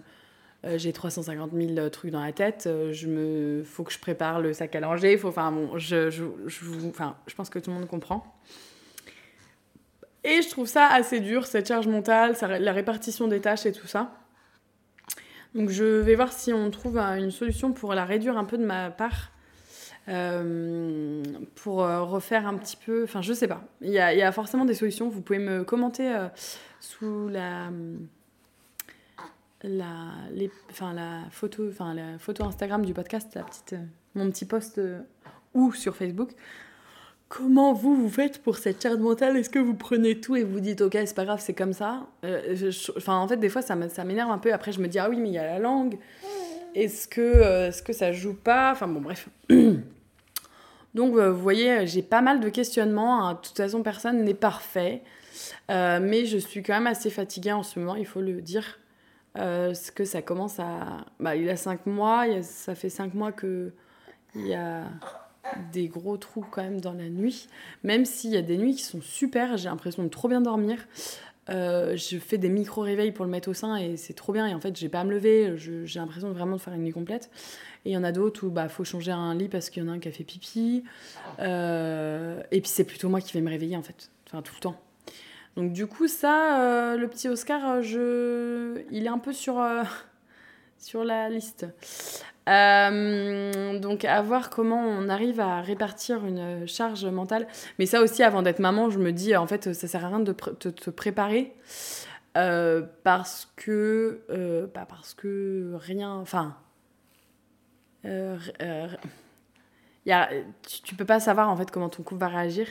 j'ai 0.76 0.92
350 0.92 1.52
000 1.54 1.88
trucs 1.88 2.10
dans 2.10 2.22
la 2.22 2.32
tête, 2.32 2.68
je 2.92 3.06
me... 3.06 3.62
faut 3.64 3.82
que 3.82 3.92
je 3.92 3.98
prépare 3.98 4.42
le 4.42 4.52
sac 4.52 4.74
à 4.76 4.80
langer, 4.80 5.16
faut... 5.16 5.28
enfin, 5.28 5.50
bon, 5.50 5.78
je, 5.78 6.10
je, 6.10 6.24
je, 6.46 6.86
enfin, 6.86 7.16
je 7.26 7.34
pense 7.34 7.48
que 7.48 7.58
tout 7.58 7.70
le 7.70 7.78
monde 7.78 7.88
comprend. 7.88 8.38
Et 10.22 10.42
je 10.42 10.50
trouve 10.50 10.66
ça 10.66 10.86
assez 10.86 11.20
dur, 11.20 11.46
cette 11.46 11.68
charge 11.68 11.86
mentale, 11.86 12.36
la 12.42 12.72
répartition 12.72 13.26
des 13.26 13.40
tâches 13.40 13.64
et 13.64 13.72
tout 13.72 13.86
ça. 13.86 14.12
Donc 15.54 15.70
je 15.70 15.84
vais 15.84 16.14
voir 16.14 16.30
si 16.30 16.52
on 16.52 16.70
trouve 16.70 16.98
une 16.98 17.30
solution 17.30 17.72
pour 17.72 17.94
la 17.94 18.04
réduire 18.04 18.36
un 18.36 18.44
peu 18.44 18.58
de 18.58 18.64
ma 18.66 18.90
part. 18.90 19.30
Euh, 20.08 21.22
pour 21.56 21.82
euh, 21.82 22.02
refaire 22.02 22.46
un 22.46 22.54
petit 22.54 22.76
peu. 22.76 23.04
Enfin, 23.04 23.22
je 23.22 23.32
sais 23.32 23.48
pas. 23.48 23.62
Il 23.80 23.90
y, 23.90 23.98
a, 23.98 24.32
forcément 24.32 24.64
des 24.64 24.74
solutions. 24.74 25.08
Vous 25.08 25.20
pouvez 25.20 25.38
me 25.38 25.64
commenter 25.64 26.14
euh, 26.14 26.28
sous 26.80 27.28
la. 27.28 27.70
La, 29.62 30.12
les, 30.32 30.50
enfin, 30.70 30.92
la, 30.92 31.22
photo, 31.30 31.68
enfin, 31.68 31.92
la 31.94 32.18
photo 32.18 32.44
Instagram 32.44 32.84
du 32.84 32.94
podcast, 32.94 33.34
la 33.34 33.42
petite, 33.42 33.74
mon 34.14 34.30
petit 34.30 34.44
post 34.44 34.80
ou 35.54 35.72
sur 35.72 35.96
Facebook 35.96 36.30
Comment 37.28 37.72
vous, 37.72 37.96
vous 37.96 38.08
faites 38.08 38.40
pour 38.42 38.58
cette 38.58 38.80
charge 38.80 38.98
mentale? 38.98 39.36
Est-ce 39.36 39.50
que 39.50 39.58
vous 39.58 39.74
prenez 39.74 40.20
tout 40.20 40.36
et 40.36 40.44
vous 40.44 40.60
dites, 40.60 40.80
ok, 40.82 40.92
c'est 40.92 41.16
pas 41.16 41.24
grave, 41.24 41.40
c'est 41.42 41.54
comme 41.54 41.72
ça? 41.72 42.06
Enfin, 42.96 43.16
en 43.16 43.26
fait, 43.26 43.38
des 43.38 43.48
fois, 43.48 43.62
ça 43.62 43.74
m'énerve 43.74 44.30
un 44.30 44.38
peu. 44.38 44.52
Après, 44.52 44.70
je 44.70 44.80
me 44.80 44.86
dis, 44.86 45.00
ah 45.00 45.08
oui, 45.10 45.16
mais 45.18 45.30
il 45.30 45.34
y 45.34 45.38
a 45.38 45.44
la 45.44 45.58
langue. 45.58 45.98
Est-ce 46.76 47.08
que, 47.08 47.20
euh, 47.20 47.68
est 47.68 47.70
-ce 47.70 47.82
que 47.82 47.92
ça 47.92 48.12
joue 48.12 48.34
pas? 48.34 48.72
Enfin, 48.72 48.86
bon, 48.86 49.00
bref. 49.00 49.28
Donc, 50.96 51.14
euh, 51.14 51.30
vous 51.30 51.40
voyez, 51.40 51.86
j'ai 51.86 52.02
pas 52.02 52.22
mal 52.22 52.40
de 52.40 52.48
questionnements. 52.48 53.28
Hein. 53.28 53.34
De 53.34 53.38
toute 53.40 53.56
façon, 53.56 53.82
personne 53.82 54.24
n'est 54.24 54.34
parfait. 54.34 55.02
mais 55.68 56.24
je 56.24 56.38
suis 56.38 56.62
quand 56.62 56.74
même 56.74 56.88
assez 56.88 57.10
fatiguée 57.10 57.52
en 57.52 57.62
ce 57.62 57.78
moment, 57.78 57.94
il 57.94 58.06
faut 58.06 58.22
le 58.22 58.40
dire. 58.42 58.80
parce 59.34 59.92
que 59.92 60.04
ça 60.04 60.22
commence 60.22 60.58
à... 60.58 61.04
Bah, 61.20 61.36
il 61.36 61.48
a 61.48 61.56
cinq 61.56 61.86
mois, 61.86 62.24
ça 62.42 62.74
fait 62.74 62.90
cinq 62.90 63.14
mois 63.14 63.30
que... 63.30 63.72
Il 64.34 64.46
y 64.46 64.54
a 64.54 64.84
des 65.72 65.88
gros 65.88 66.16
trous 66.16 66.44
quand 66.50 66.62
même 66.62 66.80
dans 66.80 66.92
la 66.92 67.08
nuit. 67.08 67.48
Même 67.82 68.04
s'il 68.04 68.30
y 68.30 68.36
a 68.36 68.42
des 68.42 68.58
nuits 68.58 68.74
qui 68.74 68.82
sont 68.82 69.00
super, 69.00 69.56
j'ai 69.56 69.68
l'impression 69.68 70.02
de 70.02 70.08
trop 70.08 70.28
bien 70.28 70.40
dormir. 70.40 70.78
Euh, 71.48 71.96
je 71.96 72.18
fais 72.18 72.38
des 72.38 72.48
micro-réveils 72.48 73.12
pour 73.12 73.24
le 73.24 73.30
mettre 73.30 73.48
au 73.48 73.54
sein 73.54 73.76
et 73.76 73.96
c'est 73.96 74.14
trop 74.14 74.32
bien. 74.32 74.46
Et 74.46 74.54
en 74.54 74.60
fait, 74.60 74.76
j'ai 74.76 74.88
pas 74.88 75.00
à 75.00 75.04
me 75.04 75.12
lever, 75.12 75.54
j'ai 75.56 76.00
l'impression 76.00 76.30
vraiment 76.32 76.56
de 76.56 76.60
faire 76.60 76.74
une 76.74 76.82
nuit 76.82 76.92
complète. 76.92 77.30
Et 77.84 77.90
il 77.90 77.92
y 77.92 77.96
en 77.96 78.04
a 78.04 78.12
d'autres 78.12 78.46
où 78.46 78.50
bah, 78.50 78.68
faut 78.68 78.84
changer 78.84 79.12
un 79.12 79.34
lit 79.34 79.48
parce 79.48 79.70
qu'il 79.70 79.82
y 79.82 79.86
en 79.86 79.88
a 79.88 79.92
un 79.92 79.98
qui 79.98 80.08
a 80.08 80.12
fait 80.12 80.24
pipi. 80.24 80.84
Euh, 81.38 82.42
et 82.50 82.60
puis 82.60 82.70
c'est 82.70 82.84
plutôt 82.84 83.08
moi 83.08 83.20
qui 83.20 83.32
vais 83.32 83.40
me 83.40 83.50
réveiller 83.50 83.76
en 83.76 83.82
fait, 83.82 84.10
enfin 84.26 84.42
tout 84.42 84.54
le 84.56 84.60
temps. 84.60 84.80
Donc 85.56 85.72
du 85.72 85.86
coup, 85.86 86.08
ça, 86.08 86.60
euh, 86.60 86.96
le 86.96 87.08
petit 87.08 87.28
Oscar, 87.28 87.80
je... 87.82 88.82
il 88.90 89.06
est 89.06 89.08
un 89.08 89.18
peu 89.18 89.32
sur, 89.32 89.64
sur 90.78 91.04
la 91.04 91.28
liste. 91.28 91.66
Euh, 92.48 93.78
donc 93.80 94.04
à 94.04 94.22
voir 94.22 94.50
comment 94.50 94.80
on 94.80 95.08
arrive 95.08 95.40
à 95.40 95.60
répartir 95.60 96.24
une 96.24 96.66
charge 96.66 97.04
mentale. 97.04 97.46
Mais 97.78 97.86
ça 97.86 98.00
aussi, 98.00 98.22
avant 98.22 98.42
d'être 98.42 98.60
maman, 98.60 98.90
je 98.90 98.98
me 98.98 99.12
dis, 99.12 99.36
en 99.36 99.46
fait, 99.46 99.72
ça 99.72 99.88
sert 99.88 100.04
à 100.04 100.08
rien 100.08 100.20
de 100.20 100.32
te, 100.32 100.90
préparer. 100.90 101.54
Euh, 102.36 102.82
parce 103.02 103.52
que... 103.56 104.20
Euh, 104.30 104.66
parce 104.66 105.14
que 105.14 105.72
rien... 105.74 106.14
Enfin... 106.14 106.56
Y 108.04 110.12
a, 110.12 110.28
tu, 110.68 110.82
tu, 110.82 110.94
peux 110.94 111.04
pas 111.04 111.18
savoir 111.18 111.50
en 111.50 111.56
fait 111.56 111.72
comment 111.72 111.88
ton 111.88 112.04
couple 112.04 112.20
va 112.20 112.28
réagir 112.28 112.68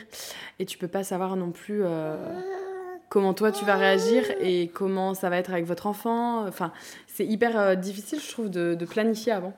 et 0.58 0.64
tu 0.64 0.78
peux 0.78 0.88
pas 0.88 1.04
savoir 1.04 1.36
non 1.36 1.50
plus 1.50 1.82
comment 3.08 3.34
toi 3.34 3.52
tu 3.52 3.64
vas 3.64 3.76
réagir 3.76 4.24
et 4.40 4.68
comment 4.68 5.14
ça 5.14 5.30
va 5.30 5.38
être 5.38 5.52
avec 5.52 5.64
votre 5.64 5.86
enfant. 5.86 6.46
Enfin, 6.46 6.72
c'est 7.06 7.26
hyper 7.26 7.76
difficile, 7.76 8.20
je 8.20 8.30
trouve, 8.30 8.50
de, 8.50 8.84
planifier 8.84 9.32
avant. 9.32 9.54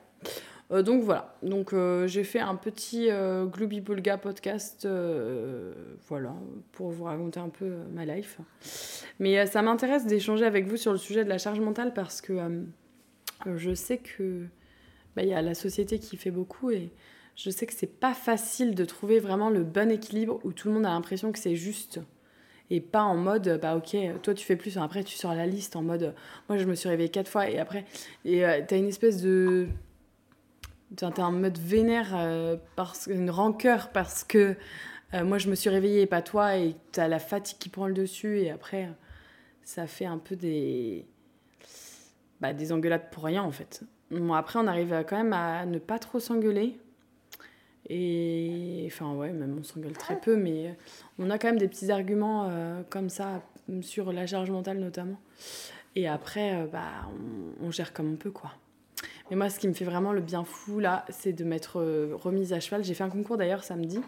Euh, 0.70 0.82
donc 0.82 1.02
voilà, 1.02 1.34
donc 1.42 1.72
euh, 1.72 2.06
j'ai 2.06 2.24
fait 2.24 2.40
un 2.40 2.54
petit 2.54 3.08
euh, 3.10 3.46
Glooby 3.46 3.80
Bulga 3.80 4.18
podcast, 4.18 4.86
voilà, 6.08 6.34
pour 6.72 6.90
vous 6.90 7.04
raconter 7.04 7.40
un 7.40 7.48
peu 7.48 7.76
ma 7.92 8.04
life. 8.04 8.38
Mais 9.18 9.46
ça 9.46 9.62
m'intéresse 9.62 10.06
d'échanger 10.06 10.44
avec 10.44 10.66
vous 10.66 10.76
sur 10.76 10.92
le 10.92 10.98
sujet 10.98 11.24
de 11.24 11.28
la 11.28 11.38
charge 11.38 11.60
mentale 11.60 11.94
parce 11.94 12.20
que 12.20 12.36
je 13.46 13.74
sais 13.74 13.98
que 13.98 14.46
bah, 15.16 15.22
il 15.22 15.28
y 15.28 15.34
a 15.34 15.42
la 15.42 15.54
société 15.54 15.98
qui 15.98 16.16
fait 16.16 16.30
beaucoup 16.30 16.70
et 16.70 16.90
je 17.34 17.50
sais 17.50 17.66
que 17.66 17.72
c'est 17.72 17.98
pas 18.00 18.14
facile 18.14 18.74
de 18.74 18.84
trouver 18.84 19.20
vraiment 19.20 19.48
le 19.48 19.62
bon 19.62 19.90
équilibre 19.90 20.40
où 20.44 20.52
tout 20.52 20.68
le 20.68 20.74
monde 20.74 20.86
a 20.86 20.90
l'impression 20.90 21.32
que 21.32 21.38
c'est 21.38 21.56
juste 21.56 22.00
Et 22.70 22.80
pas 22.80 23.02
en 23.02 23.16
mode, 23.16 23.58
bah 23.62 23.76
ok, 23.76 23.96
toi 24.22 24.34
tu 24.34 24.44
fais 24.44 24.56
plus, 24.56 24.76
après 24.76 25.02
tu 25.02 25.16
sors 25.16 25.34
la 25.34 25.46
liste 25.46 25.74
en 25.74 25.82
mode, 25.82 26.14
moi 26.48 26.58
je 26.58 26.64
me 26.64 26.74
suis 26.74 26.88
réveillée 26.88 27.08
quatre 27.08 27.28
fois 27.28 27.48
et 27.48 27.58
après, 27.58 27.86
et 28.26 28.44
euh, 28.44 28.60
t'as 28.66 28.76
une 28.76 28.88
espèce 28.88 29.22
de. 29.22 29.68
T'as 30.96 31.10
un 31.22 31.30
mode 31.30 31.58
vénère, 31.58 32.14
euh, 32.14 32.56
parce, 32.76 33.06
une 33.06 33.30
rancœur 33.30 33.90
parce 33.90 34.24
que 34.24 34.54
euh, 35.14 35.24
moi 35.24 35.38
je 35.38 35.48
me 35.48 35.54
suis 35.54 35.70
réveillée 35.70 36.02
et 36.02 36.06
pas 36.06 36.22
toi, 36.22 36.56
et 36.56 36.74
t'as 36.92 37.08
la 37.08 37.18
fatigue 37.18 37.58
qui 37.58 37.68
prend 37.70 37.86
le 37.86 37.94
dessus, 37.94 38.40
et 38.40 38.50
après 38.50 38.90
ça 39.62 39.86
fait 39.86 40.06
un 40.06 40.18
peu 40.18 40.36
des. 40.36 41.06
Bah, 42.40 42.52
des 42.52 42.70
engueulades 42.72 43.10
pour 43.10 43.24
rien 43.24 43.42
en 43.42 43.50
fait. 43.50 43.82
Bon, 44.10 44.34
après 44.34 44.58
on 44.58 44.66
arrive 44.66 45.04
quand 45.08 45.16
même 45.16 45.32
à 45.32 45.64
ne 45.66 45.78
pas 45.78 45.98
trop 45.98 46.20
s'engueuler 46.20 46.78
et 47.88 48.84
enfin, 48.86 49.14
ouais, 49.14 49.32
même 49.32 49.56
on 49.58 49.62
s'engueule 49.62 49.94
très 49.94 50.20
peu, 50.20 50.36
mais 50.36 50.76
on 51.18 51.30
a 51.30 51.38
quand 51.38 51.48
même 51.48 51.58
des 51.58 51.68
petits 51.68 51.90
arguments 51.90 52.48
euh, 52.48 52.82
comme 52.90 53.08
ça, 53.08 53.42
sur 53.80 54.12
la 54.12 54.26
charge 54.26 54.50
mentale 54.50 54.78
notamment. 54.78 55.18
Et 55.94 56.06
après, 56.06 56.54
euh, 56.54 56.66
bah, 56.66 57.08
on, 57.62 57.70
gère 57.70 57.92
comme 57.92 58.12
on 58.12 58.16
peut, 58.16 58.30
quoi. 58.30 58.52
Mais 59.30 59.36
moi, 59.36 59.48
ce 59.48 59.58
qui 59.58 59.68
me 59.68 59.72
fait 59.72 59.84
vraiment 59.84 60.12
le 60.12 60.20
bien 60.20 60.44
fou, 60.44 60.80
là, 60.80 61.06
c'est 61.08 61.32
de 61.32 61.44
m'être 61.44 61.80
euh, 61.80 62.14
remise 62.14 62.52
à 62.52 62.60
cheval. 62.60 62.84
J'ai 62.84 62.94
fait 62.94 63.04
un 63.04 63.10
concours 63.10 63.36
d'ailleurs 63.38 63.64
samedi. 63.64 64.00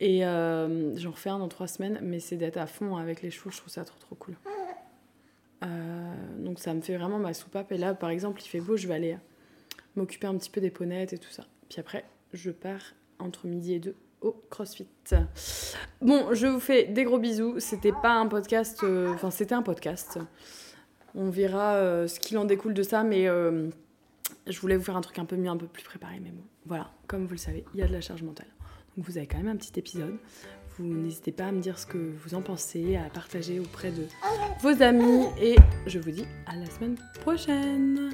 Et 0.00 0.20
j'en 0.20 1.10
refais 1.10 1.30
un 1.30 1.40
dans 1.40 1.48
trois 1.48 1.66
semaines, 1.66 1.98
mais 2.02 2.20
c'est 2.20 2.36
d'être 2.36 2.56
à 2.56 2.68
fond 2.68 2.96
avec 2.96 3.20
les 3.20 3.32
chevaux, 3.32 3.50
je 3.50 3.56
trouve 3.56 3.72
ça 3.72 3.84
trop 3.84 3.98
trop 3.98 4.14
cool. 4.14 4.36
donc 6.38 6.60
ça 6.60 6.72
me 6.72 6.82
fait 6.82 6.96
vraiment 6.96 7.18
ma 7.18 7.34
soupape. 7.34 7.72
Et 7.72 7.78
là, 7.78 7.94
par 7.94 8.10
exemple, 8.10 8.40
il 8.40 8.46
fait 8.46 8.60
beau, 8.60 8.76
je 8.76 8.86
vais 8.86 8.94
aller 8.94 9.18
m'occuper 9.96 10.28
un 10.28 10.36
petit 10.36 10.50
peu 10.50 10.60
des 10.60 10.70
ponettes 10.70 11.14
et 11.14 11.18
tout 11.18 11.30
ça. 11.30 11.46
Puis 11.68 11.80
après, 11.80 12.04
je 12.32 12.50
pars 12.50 12.94
entre 13.18 13.46
midi 13.46 13.74
et 13.74 13.80
deux 13.80 13.96
au 14.20 14.32
CrossFit. 14.50 14.88
Bon, 16.00 16.34
je 16.34 16.46
vous 16.46 16.60
fais 16.60 16.84
des 16.84 17.04
gros 17.04 17.18
bisous. 17.18 17.60
C'était 17.60 17.92
pas 17.92 18.14
un 18.14 18.26
podcast, 18.26 18.80
euh, 18.82 19.12
enfin 19.14 19.30
c'était 19.30 19.54
un 19.54 19.62
podcast. 19.62 20.18
On 21.14 21.30
verra 21.30 21.74
euh, 21.74 22.06
ce 22.06 22.20
qu'il 22.20 22.38
en 22.38 22.44
découle 22.44 22.74
de 22.74 22.82
ça, 22.82 23.02
mais 23.02 23.28
euh, 23.28 23.68
je 24.46 24.60
voulais 24.60 24.76
vous 24.76 24.84
faire 24.84 24.96
un 24.96 25.00
truc 25.00 25.18
un 25.18 25.24
peu 25.24 25.36
mieux, 25.36 25.50
un 25.50 25.56
peu 25.56 25.66
plus 25.66 25.84
préparé. 25.84 26.20
Mais 26.22 26.30
bon, 26.30 26.42
voilà, 26.66 26.90
comme 27.06 27.24
vous 27.24 27.32
le 27.32 27.38
savez, 27.38 27.64
il 27.74 27.80
y 27.80 27.82
a 27.82 27.86
de 27.86 27.92
la 27.92 28.00
charge 28.00 28.22
mentale. 28.22 28.48
Donc 28.96 29.06
vous 29.06 29.16
avez 29.16 29.26
quand 29.26 29.38
même 29.38 29.48
un 29.48 29.56
petit 29.56 29.78
épisode. 29.78 30.16
Vous 30.76 30.84
n'hésitez 30.84 31.32
pas 31.32 31.46
à 31.46 31.52
me 31.52 31.60
dire 31.60 31.78
ce 31.78 31.86
que 31.86 31.98
vous 31.98 32.34
en 32.34 32.42
pensez, 32.42 32.96
à 32.96 33.10
partager 33.10 33.58
auprès 33.58 33.90
de 33.90 34.04
vos 34.60 34.82
amis. 34.82 35.26
Et 35.40 35.56
je 35.86 35.98
vous 35.98 36.10
dis 36.10 36.24
à 36.46 36.54
la 36.56 36.66
semaine 36.66 36.96
prochaine. 37.20 38.10